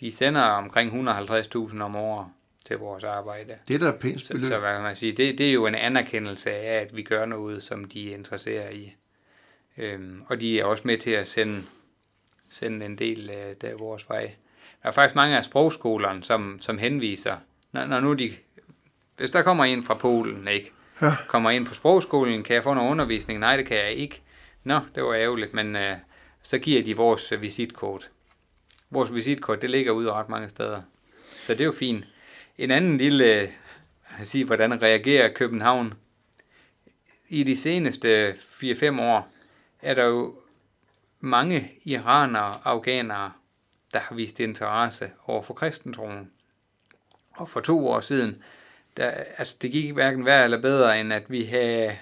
de 0.00 0.12
sender 0.12 0.42
omkring 0.42 1.08
150.000 1.08 1.80
om 1.80 1.96
året 1.96 2.26
til 2.64 2.78
vores 2.78 3.04
arbejde. 3.04 3.58
Det 3.68 3.82
er 3.82 3.92
da 3.92 3.98
pænt 3.98 4.20
Så, 4.20 4.32
beløb. 4.32 4.48
så 4.48 4.58
hvad 4.58 4.74
kan 4.74 4.82
man 4.82 4.96
sige, 4.96 5.12
det, 5.12 5.38
det 5.38 5.48
er 5.48 5.52
jo 5.52 5.66
en 5.66 5.74
anerkendelse 5.74 6.50
af, 6.50 6.80
at 6.80 6.96
vi 6.96 7.02
gør 7.02 7.24
noget, 7.24 7.62
som 7.62 7.84
de 7.84 8.10
er 8.10 8.16
interesseret 8.16 8.74
i. 8.74 8.94
Øhm, 9.76 10.22
og 10.26 10.40
de 10.40 10.60
er 10.60 10.64
også 10.64 10.82
med 10.86 10.98
til 10.98 11.10
at 11.10 11.28
sende, 11.28 11.62
sende 12.50 12.86
en 12.86 12.98
del 12.98 13.30
af 13.30 13.56
der 13.60 13.74
vores 13.74 14.08
vej. 14.08 14.34
Der 14.82 14.88
er 14.88 14.92
faktisk 14.92 15.14
mange 15.14 15.36
af 15.36 15.44
sprogskolerne, 15.44 16.22
som, 16.22 16.58
som 16.60 16.78
henviser, 16.78 17.36
når, 17.72 17.84
når 17.86 18.00
nu 18.00 18.14
de, 18.14 18.30
hvis 19.20 19.30
der 19.30 19.42
kommer 19.42 19.64
en 19.64 19.82
fra 19.82 19.94
Polen, 19.94 20.48
ikke? 20.48 20.72
Ja. 21.02 21.16
Kommer 21.28 21.50
ind 21.50 21.66
på 21.66 21.74
sprogskolen, 21.74 22.42
kan 22.42 22.54
jeg 22.54 22.64
få 22.64 22.74
noget 22.74 22.90
undervisning? 22.90 23.40
Nej, 23.40 23.56
det 23.56 23.66
kan 23.66 23.76
jeg 23.76 23.92
ikke. 23.92 24.22
Nå, 24.64 24.80
det 24.94 25.02
var 25.02 25.14
ærgerligt, 25.14 25.54
men 25.54 25.76
øh, 25.76 25.96
så 26.42 26.58
giver 26.58 26.82
de 26.82 26.96
vores 26.96 27.32
øh, 27.32 27.42
visitkort. 27.42 28.10
Vores 28.90 29.14
visitkort, 29.14 29.62
det 29.62 29.70
ligger 29.70 29.92
ude 29.92 30.12
ret 30.12 30.28
mange 30.28 30.48
steder. 30.48 30.82
Så 31.30 31.52
det 31.52 31.60
er 31.60 31.64
jo 31.64 31.72
fint. 31.72 32.04
En 32.58 32.70
anden 32.70 32.98
lille, 32.98 33.24
øh, 33.24 33.48
at 34.18 34.26
sige, 34.26 34.44
hvordan 34.44 34.82
reagerer 34.82 35.32
København? 35.34 35.94
I 37.28 37.42
de 37.42 37.56
seneste 37.56 38.32
4-5 38.32 39.00
år 39.00 39.28
er 39.82 39.94
der 39.94 40.04
jo 40.04 40.34
mange 41.20 41.72
iranere 41.84 42.44
og 42.44 42.60
afghanere, 42.64 43.32
der 43.92 43.98
har 43.98 44.14
vist 44.14 44.40
interesse 44.40 45.10
over 45.26 45.42
for 45.42 45.54
kristentroen. 45.54 46.30
Og 47.30 47.48
for 47.48 47.60
to 47.60 47.88
år 47.88 48.00
siden, 48.00 48.42
der, 48.96 49.10
altså 49.38 49.56
det 49.62 49.72
gik 49.72 49.92
hverken 49.92 50.24
værre 50.24 50.44
eller 50.44 50.60
bedre, 50.60 51.00
end 51.00 51.12
at 51.12 51.30
vi 51.30 51.44
havde... 51.44 51.96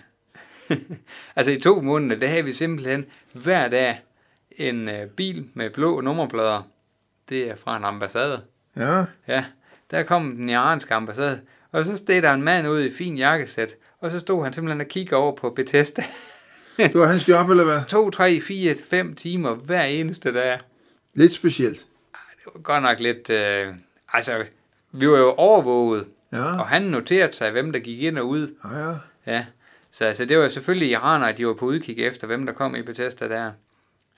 altså 1.37 1.53
i 1.53 1.61
to 1.61 1.81
måneder, 1.81 2.21
der 2.21 2.29
havde 2.29 2.45
vi 2.45 2.53
simpelthen 2.53 3.07
hver 3.33 3.69
dag 3.69 4.01
en 4.51 4.89
øh, 4.89 5.07
bil 5.07 5.49
med 5.55 5.71
blå 5.71 6.01
nummerplader. 6.01 6.63
Det 7.29 7.51
er 7.51 7.57
fra 7.57 7.77
en 7.77 7.85
ambassade. 7.85 8.43
Ja, 8.77 9.05
Ja, 9.29 9.45
der 9.91 10.03
kom 10.03 10.37
den 10.37 10.49
iranske 10.49 10.95
ambassade, 10.95 11.41
og 11.73 11.85
så 11.85 11.97
stod 11.97 12.23
der 12.23 12.33
en 12.33 12.43
mand 12.43 12.69
ude 12.69 12.87
i 12.87 12.91
fin 12.91 13.17
jakkesæt, 13.17 13.75
og 14.01 14.11
så 14.11 14.19
stod 14.19 14.45
han 14.45 14.53
simpelthen 14.53 14.81
og 14.81 14.87
kiggede 14.87 15.17
over 15.17 15.37
på 15.37 15.51
Bethesda. 15.51 16.03
det 16.77 16.95
var 16.95 17.07
hans 17.07 17.29
job, 17.29 17.51
eller 17.51 17.65
hvad? 17.65 17.81
2, 17.89 18.11
3, 18.11 18.41
4, 18.41 18.75
5 18.91 19.15
timer 19.15 19.55
hver 19.55 19.83
eneste 19.83 20.35
dag. 20.35 20.59
Lidt 21.15 21.33
specielt. 21.33 21.87
Det 22.13 22.53
var 22.55 22.61
godt 22.61 22.83
nok 22.83 23.01
lidt... 23.01 23.31
Øh, 23.31 23.75
altså, 24.13 24.45
vi 24.93 25.09
var 25.09 25.19
jo 25.19 25.31
overvåget, 25.31 26.07
Ja, 26.33 26.45
og 26.59 26.67
han 26.69 26.83
noterede 26.83 27.33
sig, 27.33 27.51
hvem 27.51 27.73
der 27.73 27.79
gik 27.79 28.03
ind 28.03 28.19
og 28.19 28.29
ud. 28.29 28.55
ja, 28.65 28.89
ja. 28.89 28.95
Ja, 29.27 29.47
så 29.91 30.05
altså, 30.05 30.25
det 30.25 30.39
var 30.39 30.49
selvfølgelig 30.49 30.91
iranere, 30.91 31.33
de 31.33 31.47
var 31.47 31.55
på 31.55 31.67
udkig 31.67 31.99
efter, 31.99 32.27
hvem 32.27 32.47
der 32.47 32.53
kom 32.53 32.75
i 32.77 32.83
Bethesda 32.83 33.29
der. 33.29 33.53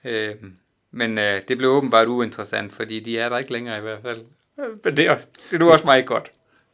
Øh, 0.04 0.34
men 0.90 1.18
øh, 1.18 1.40
det 1.48 1.58
blev 1.58 1.70
åbenbart 1.70 2.08
uinteressant, 2.08 2.72
fordi 2.72 3.00
de 3.00 3.18
er 3.18 3.28
der 3.28 3.38
ikke 3.38 3.52
længere 3.52 3.78
i 3.78 3.80
hvert 3.80 4.02
fald. 4.02 4.20
Men 4.84 4.96
det 4.96 5.06
er, 5.06 5.16
det 5.50 5.54
er 5.54 5.58
nu 5.58 5.70
også 5.70 5.84
meget 5.84 6.06
godt. 6.06 6.28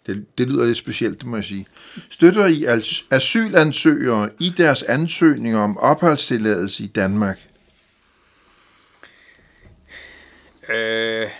Det, 0.06 0.26
det 0.38 0.48
lyder 0.48 0.66
lidt 0.66 0.76
specielt, 0.78 1.18
det 1.18 1.26
må 1.26 1.36
jeg 1.36 1.44
sige. 1.44 1.66
Støtter 2.10 2.46
I 2.46 2.64
als- 2.64 3.06
asylansøgere 3.10 4.30
i 4.40 4.50
deres 4.56 4.82
ansøgninger 4.82 5.58
om 5.60 5.78
opholdstilladelse 5.78 6.82
i 6.82 6.86
Danmark? 6.86 7.38
Øh, 10.68 11.30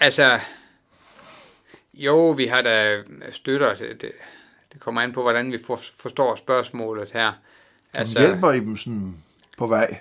altså, 0.00 0.40
jo, 1.98 2.30
vi 2.30 2.46
har 2.46 2.62
da 2.62 3.02
støtter. 3.30 3.74
Det, 3.74 4.00
det, 4.02 4.12
det 4.72 4.80
kommer 4.80 5.00
an 5.02 5.12
på, 5.12 5.22
hvordan 5.22 5.52
vi 5.52 5.58
for, 5.66 5.80
forstår 5.98 6.36
spørgsmålet 6.36 7.10
her. 7.12 7.32
Altså, 7.94 8.18
hjælper 8.20 8.52
I 8.52 8.60
dem 8.60 8.76
sådan 8.76 9.14
på 9.58 9.66
vej? 9.66 10.00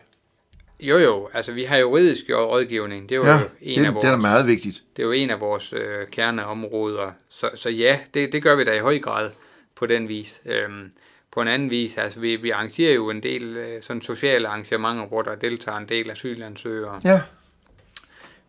Jo, 0.79 0.97
jo, 0.97 1.29
altså 1.33 1.51
vi 1.51 1.63
har 1.63 1.77
juridisk 1.77 2.23
rådgivning. 2.29 3.09
Det 3.09 3.15
er 3.15 3.19
jo 3.19 3.25
Ja, 3.25 3.39
en 3.61 3.79
det, 3.79 3.85
af 3.85 3.93
vores, 3.93 4.05
det 4.05 4.11
er 4.13 4.17
meget 4.17 4.47
vigtigt. 4.47 4.83
det 4.97 5.01
er 5.03 5.05
jo 5.07 5.11
en 5.11 5.29
af 5.29 5.41
vores 5.41 5.73
øh, 5.73 6.07
kerneområder. 6.07 7.11
Så, 7.29 7.49
så 7.55 7.69
ja, 7.69 7.99
det, 8.13 8.33
det 8.33 8.43
gør 8.43 8.55
vi 8.55 8.63
da 8.63 8.73
i 8.73 8.79
høj 8.79 8.99
grad 8.99 9.31
på 9.75 9.85
den 9.85 10.07
vis. 10.09 10.41
Øhm, 10.45 10.91
på 11.31 11.41
en 11.41 11.47
anden 11.47 11.71
vis, 11.71 11.97
altså 11.97 12.19
vi, 12.19 12.35
vi 12.35 12.49
arrangerer 12.49 12.93
jo 12.93 13.09
en 13.09 13.23
del 13.23 13.57
øh, 13.57 13.81
sådan 13.81 14.01
sociale 14.01 14.47
arrangementer, 14.47 15.05
hvor 15.05 15.21
der 15.21 15.35
deltager 15.35 15.77
en 15.77 15.89
del 15.89 16.11
asylansøgere. 16.11 16.99
Ja, 17.03 17.21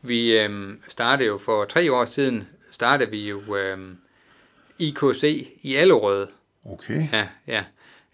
Vi 0.02 0.38
øhm, 0.38 0.80
startede 0.88 1.26
jo 1.26 1.38
for 1.38 1.64
tre 1.64 1.92
år 1.92 2.04
siden, 2.04 2.48
startede 2.78 3.10
vi 3.10 3.28
jo 3.28 3.56
øhm, 3.56 3.96
IKC 4.78 5.48
i 5.62 5.74
Allerød. 5.74 6.26
okay. 6.64 7.02
Ja, 7.12 7.28
ja. 7.46 7.64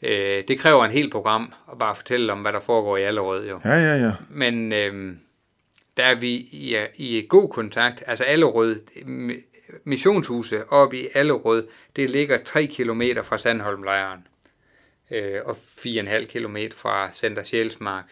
Øh, 0.02 0.44
det 0.48 0.58
kræver 0.58 0.84
en 0.84 0.90
helt 0.90 1.12
program 1.12 1.52
at 1.72 1.78
bare 1.78 1.96
fortælle 1.96 2.32
om, 2.32 2.40
hvad 2.40 2.52
der 2.52 2.60
foregår 2.60 2.96
i 2.96 3.02
Allerød 3.02 3.48
jo. 3.48 3.60
Ja, 3.64 3.74
ja, 3.74 3.96
ja. 3.96 4.12
Men 4.30 4.72
øhm, 4.72 5.20
der 5.96 6.02
er 6.04 6.14
vi 6.14 6.30
i, 6.34 6.76
i 6.96 7.26
god 7.28 7.48
kontakt. 7.48 8.02
Altså 8.06 8.24
Allerød, 8.24 8.76
mi- 8.96 9.80
missionshuse 9.84 10.68
oppe 10.72 10.98
i 11.00 11.08
Allerød, 11.14 11.66
det 11.96 12.10
ligger 12.10 12.38
3 12.44 12.66
km 12.66 13.02
fra 13.24 13.38
Sandholmlejren. 13.38 14.26
Øh, 15.10 15.40
og 15.44 15.56
4,5 15.56 16.24
km 16.38 16.56
fra 16.74 17.12
Center 17.12 17.42
Sjælsmark. 17.42 18.04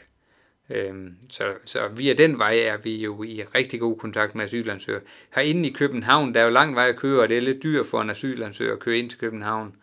Øhm, 0.72 1.14
så, 1.28 1.44
så 1.64 1.88
via 1.88 2.12
den 2.12 2.38
vej 2.38 2.58
er 2.58 2.76
vi 2.76 2.96
jo 2.96 3.22
i 3.22 3.42
rigtig 3.54 3.80
god 3.80 3.96
kontakt 3.96 4.34
med 4.34 4.44
asylansøgere. 4.44 5.02
Herinde 5.34 5.68
i 5.68 5.72
København, 5.72 6.34
der 6.34 6.40
er 6.40 6.44
jo 6.44 6.50
lang 6.50 6.76
vej 6.76 6.88
at 6.88 6.96
køre, 6.96 7.22
og 7.22 7.28
det 7.28 7.36
er 7.36 7.40
lidt 7.40 7.62
dyrt 7.62 7.86
for 7.86 8.00
en 8.00 8.10
asylansøger 8.10 8.72
at 8.72 8.78
køre 8.78 8.98
ind 8.98 9.10
til 9.10 9.18
København. 9.18 9.76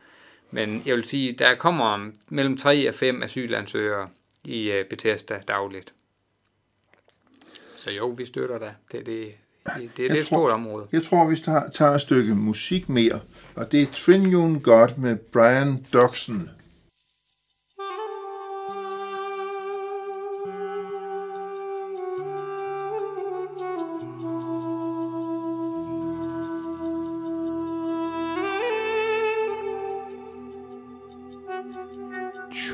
Men 0.51 0.83
jeg 0.85 0.95
vil 0.95 1.03
sige, 1.03 1.31
der 1.31 1.55
kommer 1.55 2.11
mellem 2.29 2.57
3 2.57 2.89
og 2.89 2.95
5 2.95 3.23
asylansøgere 3.23 4.09
i 4.43 4.69
uh, 4.69 4.85
Bethesda 4.89 5.39
dagligt. 5.47 5.93
Så 7.77 7.91
jo, 7.91 8.07
vi 8.07 8.25
støtter 8.25 8.59
da. 8.59 8.73
Det, 8.91 9.05
det, 9.05 9.33
det, 9.77 9.91
det, 9.97 10.11
er 10.11 10.15
et 10.15 10.25
stort 10.25 10.51
område. 10.51 10.87
Jeg 10.91 11.03
tror, 11.03 11.27
vi 11.27 11.35
tager, 11.35 11.69
tager 11.69 11.91
et 11.91 12.01
stykke 12.01 12.35
musik 12.35 12.89
mere, 12.89 13.19
og 13.55 13.71
det 13.71 13.81
er 13.81 13.85
Trinion 13.93 14.61
God 14.61 14.97
med 14.97 15.15
Brian 15.15 15.85
Doxson. 15.93 16.49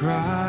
cry 0.06 0.45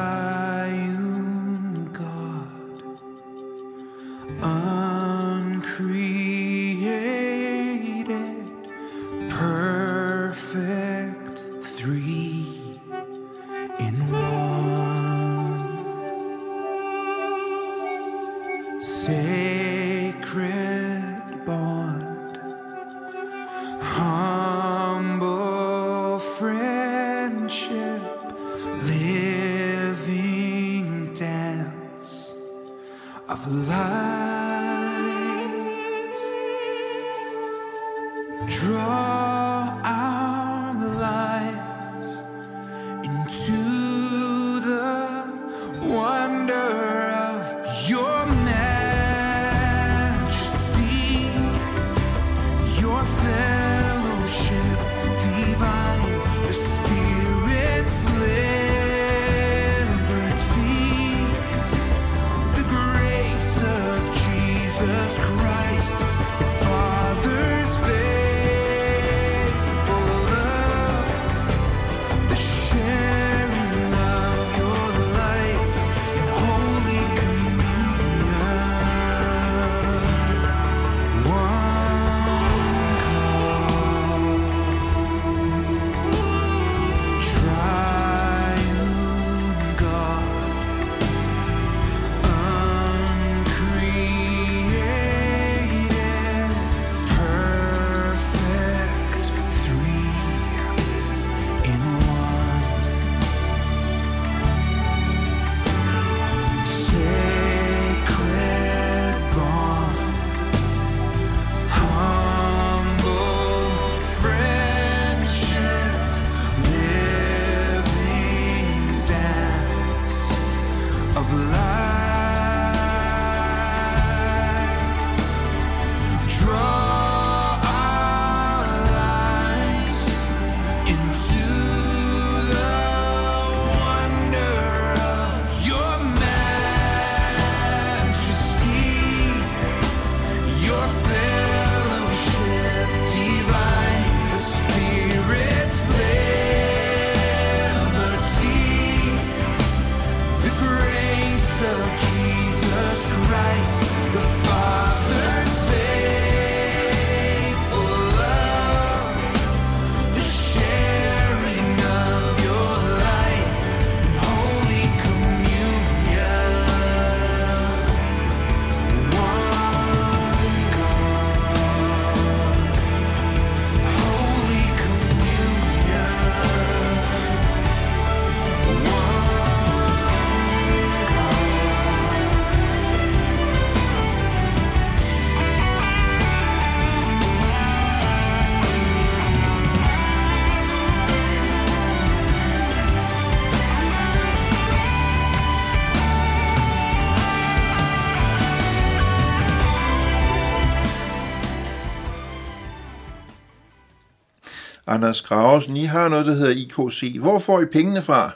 Anders 205.16 205.28
Gravesen, 205.28 205.76
I 205.76 205.84
har 205.84 206.08
noget, 206.08 206.26
der 206.26 206.32
hedder 206.34 206.50
IKC. 206.50 207.16
Hvor 207.20 207.38
får 207.38 207.60
I 207.60 207.64
pengene 207.64 208.02
fra? 208.02 208.30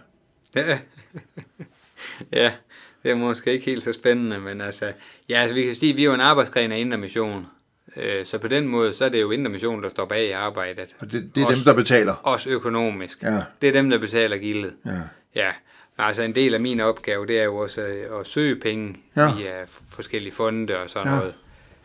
Ja. 0.55 0.79
ja, 2.33 2.53
det 3.03 3.11
er 3.11 3.15
måske 3.15 3.53
ikke 3.53 3.65
helt 3.67 3.83
så 3.83 3.93
spændende, 3.93 4.39
men 4.41 4.61
altså, 4.61 4.93
ja, 5.29 5.41
altså 5.41 5.55
vi 5.55 5.63
kan 5.65 5.75
sige, 5.75 5.91
at 5.93 5.97
vi 5.97 6.03
er 6.03 6.07
jo 6.07 6.15
en 6.15 6.21
arbejdsgren 6.21 6.73
af 6.73 6.79
Indre 6.79 6.99
Mission. 6.99 7.47
Øh, 7.97 8.25
Så 8.25 8.39
på 8.39 8.49
den 8.49 8.69
måde, 8.69 8.93
så 8.93 9.05
er 9.05 9.09
det 9.09 9.21
jo 9.21 9.31
Indre 9.31 9.51
Mission, 9.51 9.83
der 9.83 9.89
står 9.89 10.05
bag 10.05 10.27
i 10.29 10.31
arbejdet. 10.31 10.97
Og 11.01 11.13
det, 11.13 11.31
det 11.35 11.43
er 11.43 11.47
Også- 11.47 11.59
dem, 11.59 11.65
der 11.65 11.75
betaler. 11.83 12.13
Også 12.15 12.51
økonomisk. 12.51 13.23
Ja. 13.23 13.41
Det 13.63 13.69
er 13.69 13.73
dem, 13.73 13.91
der 13.91 13.99
betaler 13.99 14.37
gildet. 14.37 14.73
Ja. 14.87 14.91
Ja, 15.35 15.51
altså 15.99 16.23
en 16.23 16.35
del 16.35 16.55
af 16.55 16.61
min 16.61 16.81
opgave, 16.81 17.27
det 17.27 17.39
er 17.39 17.45
jo 17.45 17.57
også 17.57 17.81
øh, 17.81 18.21
at 18.21 18.27
søge 18.27 18.57
penge 18.57 18.97
Ja. 19.17 19.35
via 19.37 19.65
forskellige 19.91 20.33
fonde 20.33 20.79
og 20.79 20.91
sådan 20.91 21.13
ja. 21.13 21.19
noget. 21.19 21.35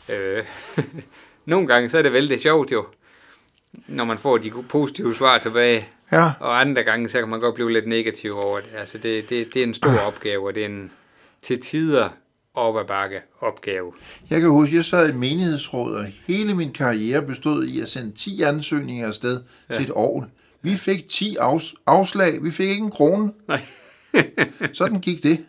Øh, 0.10 0.46
nogle 1.46 1.68
gange, 1.68 1.90
så 1.90 1.98
er 1.98 2.02
det 2.02 2.14
vældig 2.14 2.42
sjovt 2.42 2.72
jo, 2.72 2.86
når 3.88 4.06
man 4.06 4.18
får 4.18 4.38
de 4.38 4.52
positive 4.70 5.16
svar 5.16 5.38
tilbage. 5.38 5.88
Ja. 6.12 6.32
Og 6.40 6.62
andre 6.62 6.84
gange, 6.84 7.10
så 7.10 7.20
kan 7.20 7.30
man 7.30 7.40
godt 7.40 7.56
blive 7.56 7.72
lidt 7.74 7.88
negativ 7.88 8.38
over 8.38 8.60
det. 8.60 8.70
Altså, 8.78 8.98
det, 8.98 9.30
det, 9.30 9.54
det 9.54 9.60
er 9.60 9.64
en 9.64 9.74
stor 9.74 10.00
opgave, 10.08 10.48
og 10.48 10.56
det 10.56 10.62
er 10.62 10.66
en 10.66 10.92
til 11.42 11.62
tider 11.62 12.10
op 12.54 12.78
ad 12.78 12.86
bakke 12.88 13.22
opgave. 13.40 13.94
Jeg 14.30 14.42
kan 14.42 14.50
huske, 14.50 14.76
jeg 14.76 14.86
sad 14.86 15.06
i 15.06 15.10
et 15.10 15.16
menighedsråd, 15.16 15.96
og 15.96 16.06
hele 16.28 16.54
min 16.56 16.72
karriere 16.74 17.22
bestod 17.22 17.66
i 17.66 17.82
at 17.82 17.90
sende 17.90 18.12
10 18.18 18.42
ansøgninger 18.42 19.08
afsted 19.08 19.42
ja. 19.70 19.76
til 19.76 19.84
et 19.86 19.92
år. 19.96 20.28
Vi 20.62 20.76
fik 20.78 21.10
10 21.10 21.38
afs- 21.40 21.74
afslag. 21.86 22.44
Vi 22.44 22.52
fik 22.52 22.70
ikke 22.70 22.84
en 22.84 22.92
krone. 22.92 23.32
Nej. 23.48 23.62
Sådan 24.74 25.00
gik 25.02 25.24
det. 25.24 25.46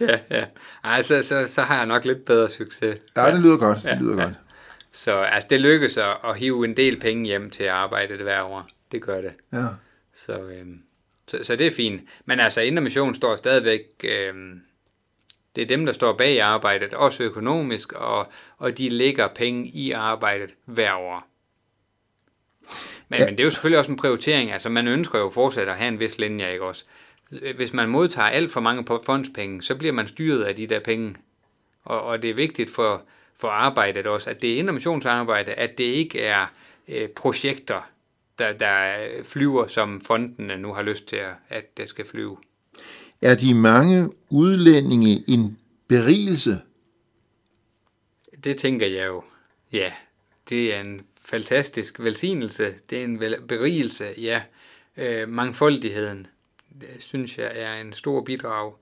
ja, 0.00 0.18
ja. 0.30 0.44
Ej, 0.84 1.02
så, 1.02 1.22
så, 1.22 1.44
så 1.48 1.60
har 1.62 1.76
jeg 1.76 1.86
nok 1.86 2.04
lidt 2.04 2.24
bedre 2.24 2.48
succes. 2.48 2.96
Ja, 3.16 3.32
det 3.32 3.40
lyder 3.40 3.56
godt. 3.56 3.82
Det 3.82 3.98
lyder 4.00 4.16
godt. 4.16 4.34
Så 4.92 5.16
altså, 5.16 5.46
det 5.50 5.60
lykkes 5.60 5.96
at, 5.98 6.16
at 6.24 6.36
hive 6.38 6.64
en 6.64 6.76
del 6.76 7.00
penge 7.00 7.24
hjem 7.26 7.50
til 7.50 7.62
at 7.64 7.70
arbejde 7.70 8.14
det 8.14 8.22
hver 8.22 8.42
år. 8.42 8.66
Det 8.92 9.02
gør 9.02 9.20
det. 9.20 9.32
Ja. 9.52 9.66
Så, 10.14 10.38
øhm, 10.38 10.82
så, 11.28 11.38
så 11.44 11.56
det 11.56 11.66
er 11.66 11.70
fint. 11.70 12.02
Men 12.24 12.40
altså, 12.40 12.60
Indre 12.60 12.82
Mission 12.82 13.14
står 13.14 13.36
stadigvæk... 13.36 13.80
Øhm, 14.04 14.60
det 15.56 15.62
er 15.62 15.66
dem, 15.66 15.86
der 15.86 15.92
står 15.92 16.12
bag 16.16 16.40
arbejdet, 16.40 16.94
også 16.94 17.22
økonomisk, 17.22 17.92
og, 17.92 18.32
og 18.58 18.78
de 18.78 18.88
lægger 18.88 19.28
penge 19.28 19.66
i 19.68 19.90
arbejdet 19.92 20.54
hver 20.64 20.94
år. 20.94 21.26
Men, 23.08 23.18
Ja. 23.18 23.24
ja. 23.24 23.26
men 23.30 23.34
det 23.36 23.40
er 23.40 23.44
jo 23.44 23.50
selvfølgelig 23.50 23.78
også 23.78 23.90
en 23.90 23.96
prioritering. 23.96 24.52
Altså, 24.52 24.68
man 24.68 24.88
ønsker 24.88 25.18
jo 25.18 25.28
fortsat 25.30 25.68
at 25.68 25.74
have 25.74 25.88
en 25.88 26.00
vis 26.00 26.18
linje, 26.18 26.52
ikke 26.52 26.64
også? 26.64 26.84
Hvis 27.56 27.72
man 27.72 27.88
modtager 27.88 28.28
alt 28.28 28.50
for 28.50 28.60
mange 28.60 28.84
på- 28.84 29.02
fondspenge, 29.06 29.62
så 29.62 29.74
bliver 29.74 29.92
man 29.92 30.06
styret 30.06 30.42
af 30.42 30.56
de 30.56 30.66
der 30.66 30.80
penge. 30.80 31.16
Og, 31.84 32.02
og 32.02 32.22
det 32.22 32.30
er 32.30 32.34
vigtigt 32.34 32.70
for, 32.70 33.02
for 33.40 33.48
arbejdet 33.48 34.06
også, 34.06 34.30
at 34.30 34.42
det 34.42 34.54
er 34.54 34.58
intermissionsarbejde, 34.58 35.52
at 35.52 35.78
det 35.78 35.84
ikke 35.84 36.20
er 36.20 36.46
øh, 36.88 37.08
projekter, 37.08 37.90
der, 38.38 38.52
der 38.52 38.96
flyver, 39.24 39.66
som 39.66 40.00
fondene 40.00 40.56
nu 40.56 40.72
har 40.72 40.82
lyst 40.82 41.06
til, 41.06 41.16
at, 41.16 41.34
at 41.48 41.76
det 41.76 41.88
skal 41.88 42.06
flyve. 42.06 42.36
Er 43.22 43.34
de 43.34 43.54
mange 43.54 44.10
udlændinge 44.30 45.24
en 45.28 45.58
berigelse? 45.88 46.60
Det 48.44 48.56
tænker 48.58 48.86
jeg 48.86 49.06
jo. 49.06 49.22
Ja, 49.72 49.92
det 50.48 50.74
er 50.74 50.80
en 50.80 51.06
fantastisk 51.24 52.00
velsignelse. 52.00 52.74
Det 52.90 53.00
er 53.00 53.04
en 53.04 53.18
berigelse, 53.48 54.04
ja. 54.18 54.42
Øh, 54.96 55.28
mangfoldigheden, 55.28 56.26
synes 56.98 57.38
jeg 57.38 57.52
er 57.54 57.80
en 57.80 57.92
stor 57.92 58.22
bidrag 58.22 58.72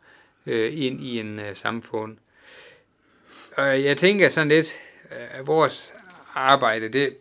øh, 0.46 0.86
ind 0.86 1.00
i 1.00 1.20
en 1.20 1.38
øh, 1.38 1.56
samfund. 1.56 2.16
Og 3.56 3.84
jeg 3.84 3.96
tænker 3.98 4.28
sådan 4.28 4.48
lidt, 4.48 4.76
øh, 5.10 5.38
at 5.38 5.46
vores 5.46 5.92
arbejde, 6.34 6.88
det, 6.88 7.16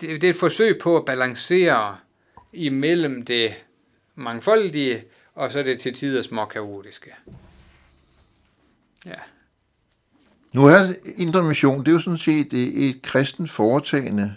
det, 0.00 0.20
det 0.20 0.24
er 0.24 0.30
et 0.30 0.36
forsøg 0.36 0.78
på 0.82 0.96
at 0.96 1.04
balancere 1.04 1.96
imellem 2.52 3.24
det 3.24 3.54
mangfoldige, 4.14 5.04
og 5.34 5.52
så 5.52 5.62
det 5.62 5.80
til 5.80 5.94
tider 5.94 6.22
små 6.22 6.44
kaotiske. 6.44 7.14
Ja. 9.06 9.14
Nu 10.52 10.66
er 10.66 10.94
Indre 11.16 11.42
Mission, 11.42 11.80
det 11.80 11.88
er 11.88 11.92
jo 11.92 11.98
sådan 11.98 12.18
set 12.18 12.52
et, 12.52 12.88
et 12.88 13.02
kristent 13.02 13.50
foretagende. 13.50 14.36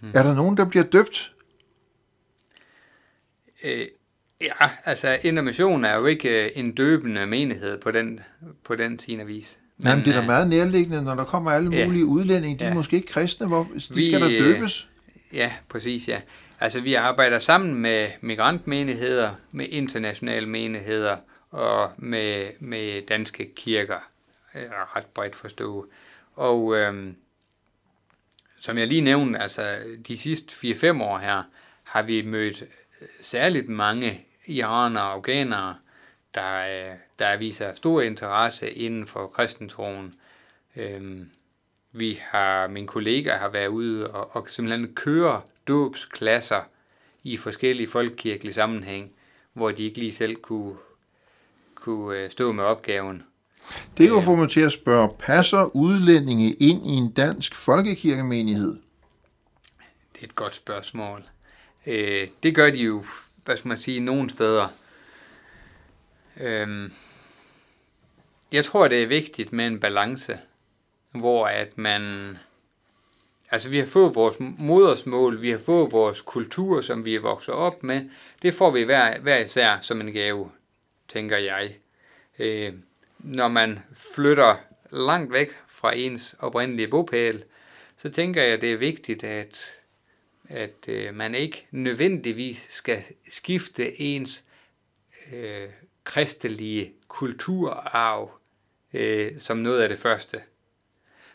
Hmm. 0.00 0.10
Er 0.14 0.22
der 0.22 0.34
nogen, 0.34 0.56
der 0.56 0.68
bliver 0.68 0.84
døbt? 0.84 1.34
Øh, 3.62 3.86
ja, 4.40 4.70
altså 4.84 5.18
Indre 5.22 5.42
Mission 5.42 5.84
er 5.84 5.94
jo 5.94 6.06
ikke 6.06 6.44
øh, 6.44 6.50
en 6.54 6.72
døbende 6.72 7.26
menighed 7.26 7.78
på 7.78 7.90
den, 7.90 8.20
på 8.64 8.74
den 8.74 8.98
sin 8.98 9.26
vis. 9.26 9.58
Men, 9.78 9.96
Men 9.96 9.98
det 10.04 10.08
er 10.08 10.12
da 10.12 10.20
øh, 10.20 10.26
meget 10.26 10.48
nærliggende, 10.48 11.02
når 11.02 11.14
der 11.14 11.24
kommer 11.24 11.50
alle 11.50 11.76
ja. 11.76 11.86
mulige 11.86 12.04
udlændinge. 12.04 12.58
De 12.58 12.64
er 12.64 12.68
Ja. 12.68 12.74
måske 12.74 12.96
ikke 12.96 13.08
kristne, 13.08 13.46
hvor 13.46 13.68
de 13.74 13.94
Vi, 13.94 14.06
skal 14.06 14.20
der 14.20 14.28
øh, 14.28 14.38
døbes. 14.38 14.88
Ja, 15.32 15.52
præcis, 15.68 16.08
ja. 16.08 16.20
Altså, 16.60 16.80
vi 16.80 16.94
arbejder 16.94 17.38
sammen 17.38 17.74
med 17.74 18.08
migrantmenigheder, 18.20 19.30
med 19.52 19.66
internationale 19.68 20.46
menigheder 20.48 21.16
og 21.50 21.90
med, 21.96 22.46
med 22.60 23.06
danske 23.06 23.50
kirker, 23.56 23.98
er 24.52 24.96
ret 24.96 25.06
bredt 25.06 25.36
forstået. 25.36 25.86
Og 26.34 26.76
øhm, 26.76 27.16
som 28.60 28.78
jeg 28.78 28.86
lige 28.86 29.00
nævnte, 29.00 29.38
altså 29.38 29.76
de 30.08 30.16
sidste 30.18 30.52
4-5 30.92 31.02
år 31.02 31.18
her, 31.18 31.42
har 31.82 32.02
vi 32.02 32.22
mødt 32.22 32.64
særligt 33.20 33.68
mange 33.68 34.26
iranere 34.46 35.02
og 35.04 35.12
afghanere, 35.12 35.68
øh, 35.70 35.74
der 36.34 37.36
viser 37.36 37.74
stor 37.74 38.02
interesse 38.02 38.70
inden 38.70 39.06
for 39.06 39.26
kristentroen. 39.26 40.12
Øhm, 40.76 41.30
vi 41.92 42.20
har, 42.22 42.66
min 42.66 42.86
kollega 42.86 43.36
har 43.36 43.48
været 43.48 43.68
ude 43.68 44.10
og, 44.10 44.36
og 44.36 44.50
simpelthen 44.50 44.94
køre 44.94 45.40
dåbsklasser 45.68 46.60
i 47.22 47.36
forskellige 47.36 47.88
folkekirkelige 47.88 48.54
sammenhæng, 48.54 49.12
hvor 49.52 49.70
de 49.70 49.84
ikke 49.84 49.98
lige 49.98 50.12
selv 50.12 50.36
kunne, 50.36 50.74
kunne 51.74 52.18
øh, 52.18 52.30
stå 52.30 52.52
med 52.52 52.64
opgaven. 52.64 53.22
Det 53.98 54.06
kan 54.06 54.16
jo 54.16 54.20
få 54.20 54.34
mig 54.34 54.50
til 54.50 54.60
at 54.60 54.72
spørge, 54.72 55.08
passer 55.18 55.76
udlændinge 55.76 56.52
ind 56.52 56.86
i 56.86 56.90
en 56.90 57.10
dansk 57.10 57.56
folkekirkemenighed? 57.56 58.78
Det 60.12 60.20
er 60.20 60.24
et 60.24 60.34
godt 60.34 60.56
spørgsmål. 60.56 61.24
Øh, 61.86 62.28
det 62.42 62.54
gør 62.54 62.70
de 62.70 62.78
jo, 62.78 63.04
hvad 63.44 63.56
skal 63.56 63.68
man 63.68 63.80
sige, 63.80 64.00
nogle 64.00 64.30
steder. 64.30 64.68
Øhm, 66.40 66.92
jeg 68.52 68.64
tror, 68.64 68.88
det 68.88 69.02
er 69.02 69.06
vigtigt 69.06 69.52
med 69.52 69.66
en 69.66 69.80
balance, 69.80 70.38
hvor 71.12 71.46
at 71.46 71.78
man... 71.78 72.36
Altså, 73.50 73.68
vi 73.68 73.78
har 73.78 73.86
fået 73.86 74.14
vores 74.14 74.36
modersmål, 74.40 75.42
vi 75.42 75.50
har 75.50 75.58
fået 75.58 75.92
vores 75.92 76.22
kultur, 76.22 76.80
som 76.80 77.04
vi 77.04 77.14
er 77.14 77.20
vokset 77.20 77.54
op 77.54 77.82
med. 77.82 78.10
Det 78.42 78.54
får 78.54 78.70
vi 78.70 78.82
hver, 78.82 79.18
hver 79.18 79.38
især 79.38 79.80
som 79.80 80.00
en 80.00 80.12
gave, 80.12 80.50
tænker 81.08 81.36
jeg. 81.36 81.76
Øh, 82.38 82.72
når 83.18 83.48
man 83.48 83.78
flytter 84.14 84.56
langt 84.90 85.32
væk 85.32 85.48
fra 85.68 85.96
ens 85.96 86.36
oprindelige 86.38 86.88
bopæl, 86.88 87.44
så 87.96 88.10
tænker 88.10 88.42
jeg, 88.42 88.60
det 88.60 88.72
er 88.72 88.76
vigtigt, 88.76 89.24
at, 89.24 89.78
at 90.48 90.88
øh, 90.88 91.14
man 91.14 91.34
ikke 91.34 91.66
nødvendigvis 91.70 92.66
skal 92.70 93.02
skifte 93.28 94.00
ens 94.00 94.44
øh, 95.32 95.68
kristelige 96.04 96.92
kulturarv 97.08 98.30
øh, 98.92 99.38
som 99.38 99.56
noget 99.56 99.82
af 99.82 99.88
det 99.88 99.98
første. 99.98 100.40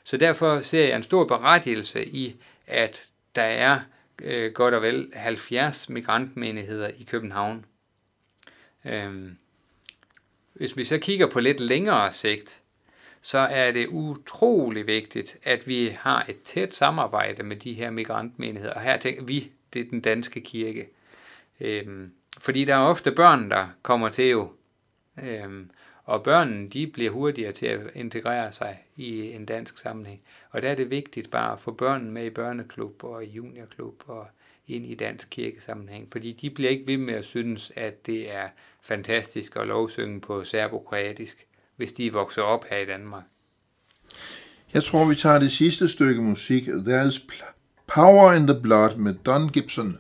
Så 0.04 0.18
derfor 0.18 0.60
ser 0.60 0.88
jeg 0.88 0.96
en 0.96 1.04
stor 1.04 1.26
berettigelse 1.26 2.06
i, 2.06 2.36
at 2.68 3.08
der 3.36 3.44
er 3.44 3.80
øh, 4.22 4.54
godt 4.54 4.74
og 4.74 4.82
vel 4.82 5.12
70 5.16 5.90
migrantmenigheder 5.90 6.88
i 6.88 7.04
København. 7.04 7.66
Øhm, 8.86 9.38
hvis 10.54 10.78
vi 10.78 10.84
så 10.84 10.98
kigger 10.98 11.28
på 11.30 11.40
lidt 11.40 11.60
længere 11.60 12.14
sigt, 12.14 12.60
så 13.22 13.38
er 13.38 13.72
det 13.72 13.88
utrolig 13.88 14.88
vigtigt, 14.88 15.38
at 15.44 15.68
vi 15.68 15.98
har 16.00 16.26
et 16.30 16.42
tæt 16.42 16.76
samarbejde 16.76 17.44
med 17.44 17.56
de 17.56 17.74
her 17.74 17.90
migrantmenigheder. 17.90 18.74
Og 18.74 18.82
her 18.82 18.98
tænker 18.98 19.24
vi, 19.24 19.52
det 19.74 19.82
er 19.82 19.90
den 19.90 20.02
danske 20.02 20.42
kirke. 20.42 20.90
Øhm, 21.60 22.12
fordi 22.40 22.66
der 22.66 22.76
er 22.76 22.80
ofte 22.80 23.12
børn, 23.12 23.50
der 23.50 23.68
kommer 23.82 24.10
til 24.10 24.30
jo. 24.30 24.52
Øhm, 25.24 25.70
og 26.04 26.24
børnene, 26.24 26.70
de 26.70 26.88
bliver 26.88 27.12
hurtigere 27.12 27.52
til 27.52 27.66
at 27.66 27.80
integrere 27.94 28.52
sig 28.52 28.80
i 28.96 29.32
en 29.32 29.46
dansk 29.46 29.78
sammenhæng. 29.78 30.22
Og 30.52 30.62
der 30.62 30.70
er 30.70 30.76
det 30.76 30.90
vigtigt 30.90 31.32
bare 31.32 31.54
at 31.54 31.60
få 31.60 31.72
børnene 31.72 32.12
med 32.12 32.26
i 32.26 32.30
børneklub 32.30 33.04
og 33.04 33.26
i 33.26 33.30
juniorklub 33.30 34.04
og 34.06 34.28
ind 34.68 34.86
i 34.86 34.96
dansk 34.96 35.28
kirkesammenhæng. 35.30 36.08
Fordi 36.12 36.32
de 36.32 36.50
bliver 36.50 36.70
ikke 36.70 36.88
ved 36.88 36.98
med 36.98 37.14
at 37.14 37.26
synes, 37.26 37.72
at 37.76 38.06
det 38.06 38.36
er 38.36 38.48
fantastisk 38.82 39.56
at 39.56 39.68
lovsynge 39.68 40.22
på 40.22 40.44
serbokroatisk, 40.44 41.46
hvis 41.76 41.94
de 41.94 42.14
vokser 42.14 42.42
op 42.42 42.66
her 42.70 42.78
i 42.78 42.86
Danmark. 42.86 43.24
Jeg 44.74 44.84
tror, 44.84 45.06
vi 45.06 45.16
tager 45.16 45.40
det 45.40 45.52
sidste 45.52 45.88
stykke 45.88 46.22
musik. 46.22 46.64
There 46.64 47.08
is 47.08 47.28
Power 47.88 48.34
in 48.34 48.48
the 48.48 48.62
Blood 48.62 48.96
med 48.96 49.14
Don 49.14 49.50
Gibson. 49.50 49.98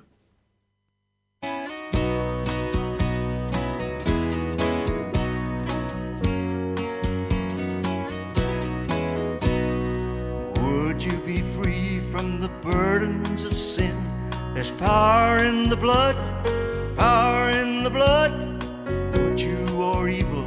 Power 14.79 15.43
in 15.43 15.69
the 15.69 15.75
blood, 15.75 16.15
power 16.97 17.49
in 17.49 17.83
the 17.83 17.89
blood. 17.89 18.31
Good 19.13 19.39
you 19.39 19.65
or 19.81 20.07
evil, 20.07 20.45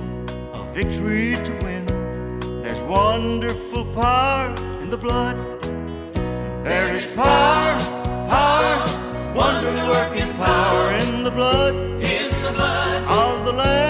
a 0.54 0.72
victory 0.72 1.34
to 1.34 1.52
win. 1.62 1.86
There's 2.62 2.80
wonderful 2.82 3.84
power 3.86 4.54
in 4.82 4.90
the 4.90 4.98
blood. 4.98 5.36
There 6.64 6.94
is 6.94 7.14
power, 7.14 7.78
power, 8.28 9.34
wonder 9.34 9.72
working 9.88 10.32
power 10.34 10.92
in 10.92 11.24
the 11.24 11.30
blood, 11.30 11.74
In 11.74 12.30
the 12.42 12.52
blood 12.52 13.04
of 13.04 13.44
the 13.44 13.52
Lamb. 13.52 13.89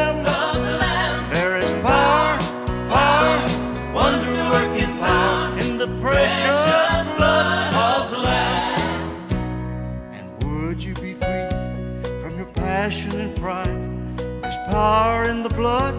Power 14.71 15.29
in 15.29 15.43
the 15.43 15.49
blood, 15.49 15.95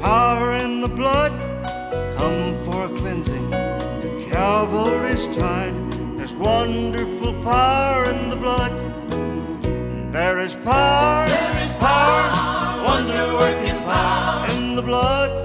power 0.00 0.54
in 0.54 0.80
the 0.80 0.88
blood. 0.88 1.32
Come 2.16 2.56
for 2.64 2.84
a 2.84 2.88
cleansing 2.88 3.50
to 3.50 4.26
Calvary's 4.30 5.26
tide. 5.36 5.74
There's 6.16 6.32
wonderful 6.32 7.32
power 7.42 8.08
in 8.10 8.28
the 8.28 8.36
blood. 8.36 8.72
There 10.12 10.38
is 10.38 10.54
power, 10.54 11.28
there 11.28 11.64
is 11.64 11.74
power, 11.74 12.84
wonder 12.84 13.34
working 13.34 13.82
power 13.82 14.46
in 14.50 14.76
the 14.76 14.82
blood 14.82 15.39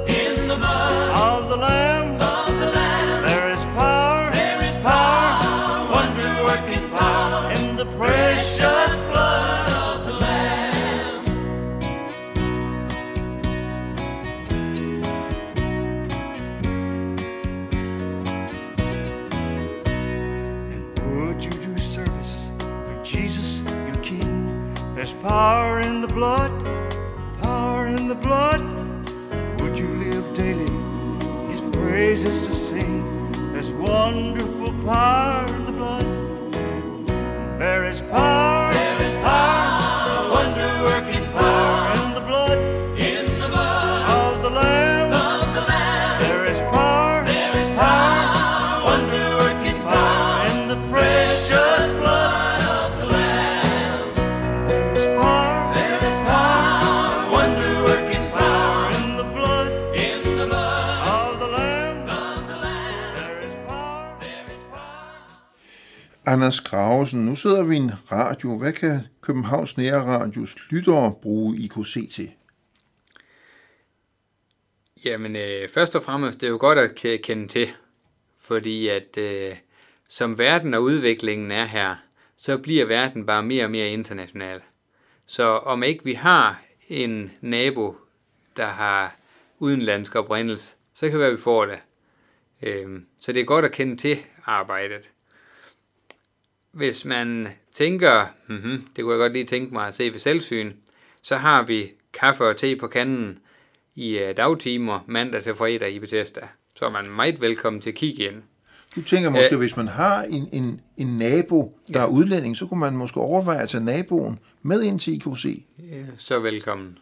Jesus, 23.05 23.59
your 23.85 23.95
King? 24.01 24.73
There's 24.95 25.13
power 25.13 25.79
in 25.81 26.01
the 26.01 26.07
blood, 26.07 26.51
power 27.39 27.85
in 27.85 28.07
the 28.07 28.15
blood. 28.15 28.61
Would 29.61 29.77
you 29.77 29.87
live 30.05 30.35
daily 30.35 30.71
His 31.47 31.61
praises 31.61 32.47
to 32.47 32.51
sing? 32.51 33.31
There's 33.53 33.69
wonderful 33.69 34.73
power 34.83 35.45
in 35.55 35.65
the 35.67 35.71
blood. 35.71 36.05
There 37.59 37.85
is 37.85 38.01
power, 38.01 38.34
Anders 66.45 66.61
Gravesen, 66.61 67.25
nu 67.25 67.35
sidder 67.35 67.63
vi 67.63 67.75
i 67.75 67.77
en 67.77 67.91
radio. 68.11 68.57
Hvad 68.57 68.73
kan 68.73 68.99
Københavns 69.21 69.77
Nære 69.77 70.01
Radios 70.01 70.55
lyttere 70.69 71.13
bruge 71.21 71.57
IKC 71.57 72.11
til? 72.11 72.31
Jamen, 75.05 75.35
øh, 75.35 75.69
først 75.69 75.95
og 75.95 76.01
fremmest, 76.01 76.41
det 76.41 76.47
er 76.47 76.51
jo 76.51 76.57
godt 76.59 76.77
at 76.77 77.21
kende 77.21 77.47
til, 77.47 77.69
fordi 78.39 78.87
at 78.87 79.17
øh, 79.17 79.55
som 80.09 80.39
verden 80.39 80.73
og 80.73 80.83
udviklingen 80.83 81.51
er 81.51 81.65
her, 81.65 81.95
så 82.37 82.57
bliver 82.57 82.85
verden 82.85 83.25
bare 83.25 83.43
mere 83.43 83.63
og 83.63 83.71
mere 83.71 83.89
international. 83.89 84.61
Så 85.25 85.43
om 85.43 85.83
ikke 85.83 86.03
vi 86.03 86.13
har 86.13 86.61
en 86.87 87.31
nabo, 87.41 87.95
der 88.57 88.67
har 88.67 89.15
udenlandsk 89.59 90.15
oprindelse, 90.15 90.75
så 90.93 91.05
kan 91.05 91.11
det 91.11 91.19
være, 91.19 91.29
at 91.29 91.37
vi 91.37 91.41
får 91.41 91.65
det. 91.65 91.79
Øh, 92.61 93.01
så 93.19 93.33
det 93.33 93.41
er 93.41 93.45
godt 93.45 93.65
at 93.65 93.71
kende 93.71 93.97
til 93.97 94.17
arbejdet. 94.45 95.11
Hvis 96.75 97.05
man 97.05 97.47
tænker, 97.71 98.25
mm-hmm, 98.47 98.85
det 98.95 99.03
kunne 99.03 99.13
jeg 99.13 99.19
godt 99.19 99.33
lige 99.33 99.45
tænke 99.45 99.73
mig 99.73 99.87
at 99.87 99.95
se 99.95 100.13
ved 100.13 100.19
selvsyn, 100.19 100.73
så 101.21 101.35
har 101.37 101.63
vi 101.63 101.91
kaffe 102.13 102.43
og 102.43 102.57
te 102.57 102.75
på 102.75 102.87
kanden 102.87 103.39
i 103.95 104.17
øh, 104.17 104.37
dagtimer 104.37 104.99
mandag 105.07 105.43
til 105.43 105.55
fredag 105.55 105.91
i 105.91 105.99
Bethesda. 105.99 106.47
Så 106.75 106.85
er 106.85 106.89
man 106.89 107.09
meget 107.09 107.41
velkommen 107.41 107.81
til 107.81 107.89
at 107.89 107.95
kigge 107.95 108.23
ind. 108.23 108.35
Du 108.95 109.01
tænker 109.01 109.29
måske, 109.29 109.53
Øh. 109.53 109.57
hvis 109.59 109.77
man 109.77 109.87
har 109.87 110.23
en, 110.23 110.49
en, 110.53 110.81
en 110.97 111.17
nabo, 111.17 111.79
der 111.93 112.01
er 112.01 112.07
udlænding, 112.07 112.57
så 112.57 112.65
kunne 112.65 112.79
man 112.79 112.93
måske 112.97 113.19
overveje 113.19 113.61
at 113.61 113.69
tage 113.69 113.83
naboen 113.85 114.39
med 114.61 114.83
ind 114.83 114.99
til 114.99 115.13
IKC. 115.13 115.63
Ja, 115.79 116.03
så 116.17 116.39
velkommen. 116.39 116.97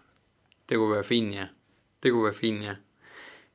Det 0.70 0.78
kunne 0.78 0.94
være 0.94 1.04
fint, 1.04 1.34
ja. 1.34 1.46
Det 2.04 2.12
kunne 2.12 2.24
være 2.24 2.34
fint, 2.34 2.64
ja. 2.64 2.74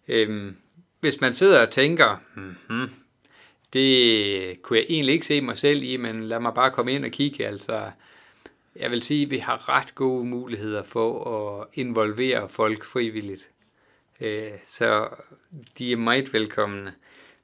Øhm, 0.08 0.56
hvis 1.00 1.20
man 1.20 1.34
sidder 1.34 1.62
og 1.62 1.70
tænker, 1.70 2.22
mm-hmm, 2.34 2.90
det 3.72 4.62
kunne 4.62 4.78
jeg 4.78 4.86
egentlig 4.88 5.12
ikke 5.12 5.26
se 5.26 5.40
mig 5.40 5.58
selv 5.58 5.82
i, 5.82 5.96
men 5.96 6.24
lad 6.24 6.40
mig 6.40 6.54
bare 6.54 6.70
komme 6.70 6.92
ind 6.92 7.04
og 7.04 7.10
kigge. 7.10 7.46
Altså, 7.46 7.90
jeg 8.76 8.90
vil 8.90 9.02
sige, 9.02 9.24
at 9.24 9.30
vi 9.30 9.38
har 9.38 9.68
ret 9.68 9.94
gode 9.94 10.24
muligheder 10.24 10.82
for 10.82 11.24
at 11.60 11.66
involvere 11.74 12.48
folk 12.48 12.84
frivilligt. 12.84 13.50
Øh, 14.20 14.50
så 14.66 15.08
de 15.78 15.92
er 15.92 15.96
meget 15.96 16.32
velkomne. 16.32 16.94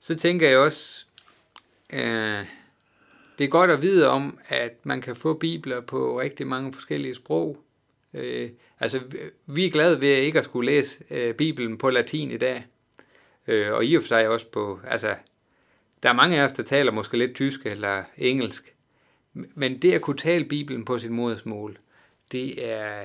Så 0.01 0.14
tænker 0.14 0.49
jeg 0.49 0.59
også, 0.59 1.07
øh, 1.93 2.45
det 3.39 3.45
er 3.45 3.49
godt 3.49 3.70
at 3.70 3.83
vide 3.83 4.09
om, 4.09 4.39
at 4.49 4.87
man 4.87 5.01
kan 5.01 5.16
få 5.16 5.35
bibler 5.35 5.81
på 5.81 6.20
rigtig 6.20 6.47
mange 6.47 6.72
forskellige 6.72 7.14
sprog. 7.14 7.59
Øh, 8.14 8.51
altså, 8.81 9.01
vi- 9.47 9.66
er 9.66 9.70
glade 9.70 10.01
ved 10.01 10.09
ikke 10.09 10.39
at 10.39 10.45
skulle 10.45 10.66
læse 10.72 11.05
øh, 11.11 11.35
Bibelen 11.35 11.79
på 11.79 11.91
latin 11.91 12.31
i 12.31 12.37
dag. 12.37 12.64
Øh, 13.47 13.72
og 13.72 13.85
i 13.85 13.95
og 13.95 14.03
for 14.03 14.07
sig 14.09 14.29
også 14.29 14.47
på, 14.47 14.81
altså, 14.87 15.14
der 16.05 16.11
er 16.11 16.14
mange 16.14 16.40
af 16.40 16.44
os, 16.44 16.52
der 16.52 16.62
taler 16.62 16.92
måske 16.92 17.18
lidt 17.18 17.34
tysk 17.34 17.66
eller 17.66 18.02
engelsk. 18.18 18.74
Men 19.34 19.78
det 19.82 19.92
at 19.92 20.00
kunne 20.00 20.16
tale 20.16 20.44
Bibelen 20.44 20.84
på 20.84 20.98
sit 20.98 21.11
modersmål, 21.11 21.76
det 22.32 22.72
er, 22.74 23.00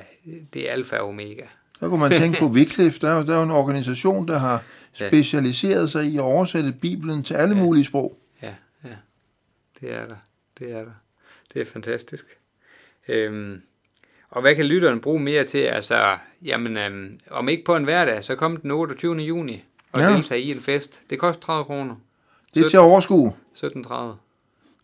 det 0.53 0.67
er 0.69 0.71
alfa 0.73 0.95
og 0.97 1.07
omega. 1.07 1.43
Så 1.79 1.89
kunne 1.89 1.99
man 1.99 2.11
tænke 2.11 2.39
på 2.39 2.45
Wycliffe, 2.55 2.99
der 2.99 3.09
er 3.09 3.15
jo, 3.15 3.25
der 3.25 3.33
er 3.33 3.37
jo 3.37 3.43
en 3.43 3.51
organisation, 3.51 4.27
der 4.27 4.37
har 4.37 4.63
Ja. 4.99 5.07
specialiseret 5.07 5.91
sig 5.91 6.05
i 6.05 6.15
at 6.17 6.21
oversætte 6.21 6.71
Bibelen 6.81 7.23
til 7.23 7.33
alle 7.33 7.55
mulige 7.55 7.85
sprog. 7.85 8.19
Ja, 8.41 8.53
ja. 8.83 8.89
Det 9.81 9.93
er 9.93 10.07
der. 10.07 10.15
Det 10.59 10.71
er 10.71 10.77
der. 10.83 10.91
Det 11.53 11.61
er 11.61 11.65
fantastisk. 11.65 12.25
Øhm, 13.07 13.61
og 14.29 14.41
hvad 14.41 14.55
kan 14.55 14.65
lytteren 14.65 14.99
bruge 15.01 15.19
mere 15.19 15.43
til? 15.43 15.57
Altså, 15.57 16.17
jamen, 16.41 16.77
øhm, 16.77 17.19
om 17.29 17.49
ikke 17.49 17.63
på 17.63 17.75
en 17.75 17.83
hverdag, 17.83 18.23
så 18.23 18.35
kom 18.35 18.57
den 18.57 18.71
28. 18.71 19.15
juni 19.15 19.63
og 19.91 19.99
Ja. 19.99 20.07
ja. 20.09 20.15
deltage 20.15 20.41
i 20.41 20.51
en 20.51 20.59
fest. 20.59 21.01
Det 21.09 21.19
koster 21.19 21.41
30 21.41 21.65
kroner. 21.65 21.95
Det 22.53 22.65
er 22.65 22.69
til 22.69 22.77
at 22.77 22.81
overskue. 22.81 23.33
17,30. 23.57 23.93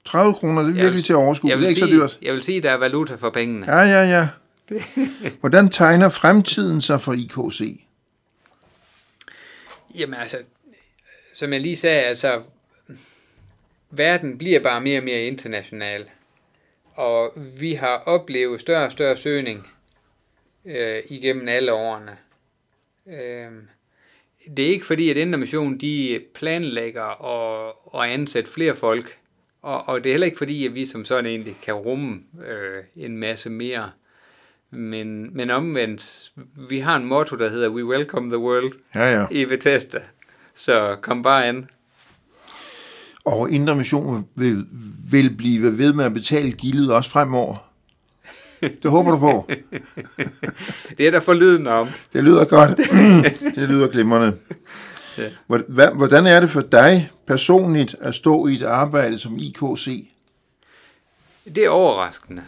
30 0.05 0.34
kroner, 0.34 0.61
det 0.61 0.70
er 0.70 0.74
virkelig 0.74 0.93
vil- 0.93 1.03
til 1.03 1.13
at 1.13 1.18
overskue. 1.18 1.51
Det 1.51 1.63
er 1.63 1.68
ikke 1.70 1.80
så 1.80 1.86
sige, 1.88 1.97
dyrt. 1.97 2.20
jeg 2.22 2.34
vil 2.34 2.43
sige, 2.43 2.61
der 2.61 2.72
er 2.72 2.78
valuta 2.78 3.16
for 3.16 3.30
pengene. 3.30 3.66
Ja, 3.78 3.82
ja, 3.82 4.03
ja. 4.03 4.30
Hvordan 5.39 5.70
tegner 5.70 6.09
fremtiden 6.09 6.82
sig 6.82 7.01
for 7.01 7.13
IKC? 7.13 7.86
Jamen 9.95 10.20
altså, 10.20 10.38
som 11.34 11.53
jeg 11.53 11.61
lige 11.61 11.76
sagde, 11.76 12.01
altså, 12.01 12.41
verden 13.91 14.38
bliver 14.38 14.59
bare 14.59 14.82
mere 14.82 14.99
og 14.99 15.03
mere 15.03 15.24
international. 15.24 16.05
Og 16.93 17.34
vi 17.59 17.74
har 17.74 17.97
oplevet 18.05 18.61
større 18.61 18.86
og 18.86 18.91
større 18.91 19.18
søgning 19.18 19.68
øh, 20.66 21.03
igennem 21.09 21.47
alle 21.47 21.74
årene. 21.74 22.18
Øh, 23.07 23.51
det 24.58 24.66
er 24.66 24.70
ikke 24.70 24.86
fordi, 24.86 25.10
at 25.10 25.18
Indre 25.18 25.38
Mission 25.39 25.78
de 25.78 26.20
planlægger 26.36 27.26
at, 27.26 27.74
at 27.93 28.10
ansætte 28.10 28.52
flere 28.52 28.76
folk. 28.76 29.18
Og, 29.62 29.88
og 29.88 30.04
det 30.04 30.10
er 30.10 30.14
heller 30.14 30.26
ikke 30.26 30.38
fordi, 30.38 30.66
at 30.66 30.74
vi 30.74 30.86
som 30.86 31.06
sådan 31.06 31.26
egentlig 31.26 31.56
kan 31.64 31.74
rumme 31.74 32.20
øh, 32.48 32.84
en 33.06 33.18
masse 33.18 33.50
mere. 33.50 33.89
Men, 34.72 35.38
men 35.38 35.50
omvendt, 35.50 36.32
vi 36.70 36.80
har 36.80 36.96
en 36.96 37.06
motto, 37.06 37.36
der 37.36 37.50
hedder 37.50 37.70
We 37.70 37.86
Welcome 37.86 38.30
the 38.30 38.38
World 38.39 38.72
Ja, 38.96 39.20
ja. 39.20 39.26
i 39.32 39.46
Bethesda. 39.46 40.00
Så 40.56 40.98
kom 41.02 41.24
bare 41.24 41.46
an. 41.46 41.70
Og 43.26 43.52
Indre 43.52 43.76
Mission 43.76 44.28
vil, 44.36 44.66
vil 45.12 45.36
blive 45.38 45.78
ved 45.78 45.93
med 45.93 46.06
at 46.06 46.14
betale 46.14 46.52
gildet 46.52 46.93
også 46.93 47.10
fremover. 47.10 47.64
Det 48.84 48.91
håber 48.91 49.12
du 49.12 49.18
på. 49.18 49.49
Det 50.97 51.08
er 51.08 51.12
der 51.12 51.20
for 51.20 51.34
lyden 51.34 51.68
om. 51.68 51.88
Det 52.14 52.24
lyder 52.24 52.45
godt. 52.45 52.78
det 53.56 53.70
lyder 53.70 53.88
glimrende. 53.88 54.38
Hva- 55.51 55.93
Hvordan 55.93 56.28
er 56.28 56.39
det 56.39 56.49
for 56.49 56.62
dig 56.62 57.12
personligt 57.28 57.95
at 58.01 58.16
stå 58.16 58.47
i 58.47 58.53
et 58.53 58.64
arbejde 58.64 59.20
som 59.20 59.38
IKC? 59.39 60.10
Det 61.56 61.66
er 61.66 61.70
overraskende, 61.70 62.43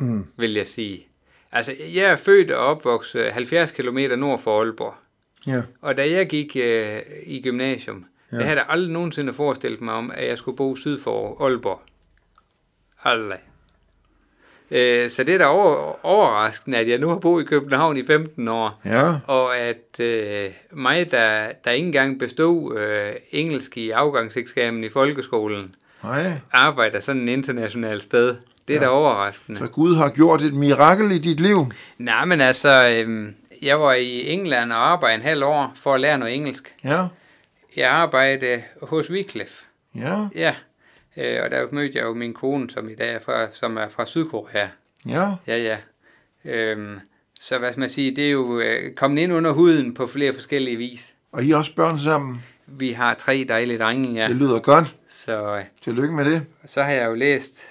mm. 0.00 0.26
vil 0.36 0.52
jeg 0.52 0.66
sige. 0.66 1.06
Altså, 1.52 1.74
jeg 1.94 2.04
er 2.04 2.16
født 2.16 2.50
og 2.50 2.66
opvokset 2.66 3.32
70 3.32 3.70
km 3.70 3.98
nord 4.18 4.38
for 4.40 4.60
Aalborg. 4.60 4.94
Ja. 5.46 5.62
Og 5.80 5.96
da 5.96 6.10
jeg 6.10 6.26
gik 6.28 6.56
øh, 6.56 6.98
i 7.26 7.40
gymnasium, 7.42 8.04
ja. 8.32 8.36
jeg 8.36 8.46
havde 8.46 8.60
aldrig 8.68 8.90
nogensinde 8.92 9.32
forestillet 9.32 9.80
mig 9.80 9.94
om, 9.94 10.10
at 10.14 10.28
jeg 10.28 10.38
skulle 10.38 10.56
bo 10.56 10.76
syd 10.76 10.98
for 10.98 11.44
Aalborg. 11.44 11.80
Aldrig. 13.04 13.38
Øh, 14.72 15.10
så 15.10 15.24
det 15.24 15.34
er 15.34 15.38
da 15.38 15.46
over, 15.46 16.06
overraskende, 16.06 16.78
at 16.78 16.88
jeg 16.88 16.98
nu 16.98 17.08
har 17.08 17.18
boet 17.18 17.42
i 17.42 17.46
København 17.46 17.96
i 17.96 18.06
15 18.06 18.48
år. 18.48 18.80
Ja. 18.84 19.14
Og 19.26 19.58
at 19.58 20.00
øh, 20.00 20.50
mig, 20.70 21.10
der, 21.10 21.52
der 21.64 21.70
ikke 21.70 21.86
engang 21.86 22.18
bestod 22.18 22.78
øh, 22.78 23.12
engelsk 23.30 23.76
i 23.76 23.90
afgangseksamen 23.90 24.84
i 24.84 24.88
folkeskolen, 24.88 25.74
Nej. 26.04 26.32
arbejder 26.52 27.00
sådan 27.00 27.28
et 27.28 27.32
internationalt 27.32 28.02
sted. 28.02 28.36
Det 28.68 28.76
er 28.76 28.80
ja. 28.80 28.86
da 28.86 28.90
overraskende. 28.90 29.58
Så 29.58 29.66
Gud 29.66 29.96
har 29.96 30.08
gjort 30.08 30.42
et 30.42 30.54
mirakel 30.54 31.12
i 31.12 31.18
dit 31.18 31.40
liv. 31.40 31.66
Nej, 31.98 32.24
men 32.24 32.40
altså, 32.40 32.88
øhm, 32.88 33.34
jeg 33.62 33.80
var 33.80 33.92
i 33.92 34.28
England 34.28 34.72
og 34.72 34.92
arbejdede 34.92 35.20
en 35.20 35.26
halv 35.28 35.44
år 35.44 35.72
for 35.76 35.94
at 35.94 36.00
lære 36.00 36.18
noget 36.18 36.34
engelsk. 36.34 36.74
Ja. 36.84 37.06
Jeg 37.76 37.90
arbejdede 37.90 38.62
hos 38.82 39.10
Wycliffe. 39.10 39.64
Ja. 39.94 40.26
Ja, 40.34 40.54
øh, 41.16 41.38
og 41.44 41.50
der 41.50 41.66
mødte 41.72 41.98
jeg 41.98 42.04
jo 42.04 42.14
min 42.14 42.34
kone, 42.34 42.70
som 42.70 42.88
i 42.88 42.94
dag 42.94 43.14
er 43.14 43.20
fra, 43.20 43.52
som 43.52 43.76
er 43.76 43.88
fra 43.88 44.06
Sydkorea. 44.06 44.68
Ja. 45.08 45.30
Ja, 45.46 45.56
ja. 45.56 45.78
Øhm, 46.44 47.00
så 47.40 47.58
hvad 47.58 47.72
skal 47.72 47.80
man 47.80 47.88
sige, 47.88 48.16
det 48.16 48.26
er 48.26 48.30
jo 48.30 48.60
øh, 48.60 48.94
kommet 48.94 49.22
ind 49.22 49.32
under 49.32 49.52
huden 49.52 49.94
på 49.94 50.06
flere 50.06 50.34
forskellige 50.34 50.76
vis. 50.76 51.14
Og 51.32 51.44
I 51.44 51.50
har 51.50 51.56
også 51.56 51.74
børn 51.74 51.98
sammen. 51.98 52.42
Vi 52.66 52.90
har 52.92 53.14
tre 53.14 53.44
dejlige 53.48 53.78
drenge, 53.78 54.12
ja. 54.22 54.28
Det 54.28 54.36
lyder 54.36 54.60
godt. 54.60 54.94
Så 55.08 55.56
øh, 55.56 55.64
Tillykke 55.84 56.14
med 56.14 56.24
det. 56.24 56.42
så 56.66 56.82
har 56.82 56.92
jeg 56.92 57.06
jo 57.06 57.14
læst, 57.14 57.64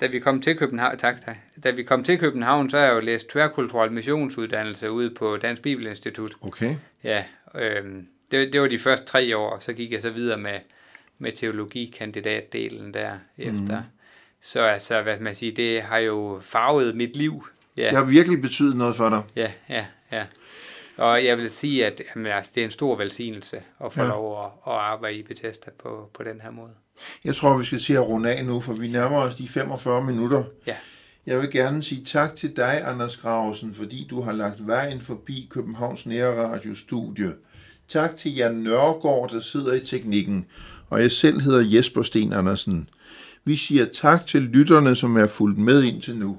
da 0.00 0.06
vi 0.06 0.18
kom 0.18 0.40
til 0.42 0.56
København, 0.56 0.98
tak, 0.98 1.24
tak. 1.24 1.36
Da 1.64 1.70
vi 1.70 1.82
kom 1.82 2.02
til 2.02 2.18
København, 2.18 2.70
så 2.70 2.78
har 2.78 2.84
jeg 2.84 2.94
jo 2.94 3.00
læst 3.00 3.28
tværkulturel 3.30 3.92
missionsuddannelse 3.92 4.90
ude 4.90 5.10
på 5.10 5.36
Dansk 5.36 5.62
Bibelinstitut. 5.62 6.32
Okay. 6.42 6.74
Ja, 7.04 7.24
øhm, 7.54 8.06
det, 8.30 8.52
det 8.52 8.60
var 8.60 8.66
de 8.68 8.78
første 8.78 9.06
tre 9.06 9.36
år, 9.36 9.50
og 9.50 9.62
så 9.62 9.72
gik 9.72 9.92
jeg 9.92 10.02
så 10.02 10.10
videre 10.10 10.38
med, 10.38 10.58
med 11.22 11.32
teologikandidatdelen 11.32 12.94
der 12.94 13.12
efter. 13.38 13.78
Mm. 13.80 13.84
Så 14.42 14.60
altså, 14.60 15.02
hvad 15.02 15.18
man 15.18 15.34
sige, 15.34 15.52
det 15.52 15.82
har 15.82 15.98
jo 15.98 16.38
farvet 16.42 16.96
mit 16.96 17.16
liv. 17.16 17.46
Ja, 17.76 17.84
Det 17.84 17.92
har 17.96 18.04
virkelig 18.04 18.40
betydet 18.42 18.76
noget 18.76 18.96
for 18.96 19.08
dig. 19.08 19.22
ja, 19.36 19.52
ja, 19.68 19.86
ja. 20.12 20.24
Og 20.96 21.24
jeg 21.24 21.36
vil 21.36 21.50
sige, 21.50 21.86
at 21.86 22.02
jamen, 22.16 22.32
altså, 22.32 22.52
det 22.54 22.60
er 22.60 22.64
en 22.64 22.70
stor 22.70 22.96
velsignelse 22.96 23.62
at 23.84 23.92
få 23.92 24.02
Ja. 24.02 24.08
lov 24.08 24.44
at, 24.44 24.50
at 24.66 24.78
arbejde 24.78 25.16
i 25.18 25.22
Bethesda 25.22 25.70
på, 25.82 26.10
på 26.14 26.22
den 26.22 26.40
her 26.40 26.50
måde. 26.50 26.70
Jeg 27.24 27.36
tror, 27.36 27.56
vi 27.58 27.64
skal 27.64 27.78
til 27.78 27.92
at 27.92 28.06
runde 28.08 28.30
af 28.34 28.44
nu, 28.44 28.60
for 28.60 28.72
vi 28.72 28.88
nærmer 28.88 29.16
os 29.18 29.34
de 29.34 29.48
45 29.48 30.04
minutter. 30.04 30.44
Ja, 30.66 30.76
Jeg 31.26 31.38
vil 31.40 31.50
gerne 31.50 31.82
sige 31.82 32.04
tak 32.04 32.36
til 32.36 32.56
dig, 32.56 32.82
Anders 32.88 33.16
Gravesen, 33.16 33.74
fordi 33.74 34.06
du 34.10 34.20
har 34.20 34.32
lagt 34.32 34.66
vejen 34.66 35.00
forbi 35.00 35.48
Københavns 35.50 36.06
Nærradio 36.06 36.74
Studie. 36.74 37.32
Tak 37.88 38.16
til 38.16 38.34
Jan 38.34 38.54
Nørgaard, 38.54 39.30
der 39.30 39.40
sidder 39.40 39.72
i 39.72 39.80
teknikken, 39.80 40.46
og 40.90 41.02
jeg 41.02 41.10
selv 41.10 41.40
hedder 41.40 41.76
Jesper 41.76 42.02
Sten 42.02 42.32
Andersen. 42.32 42.88
Vi 43.44 43.56
siger 43.56 43.84
tak 43.84 44.26
til 44.26 44.42
lytterne, 44.42 44.96
som 44.96 45.16
er 45.16 45.26
fulgt 45.26 45.58
med 45.58 45.82
indtil 45.82 46.16
nu. 46.16 46.38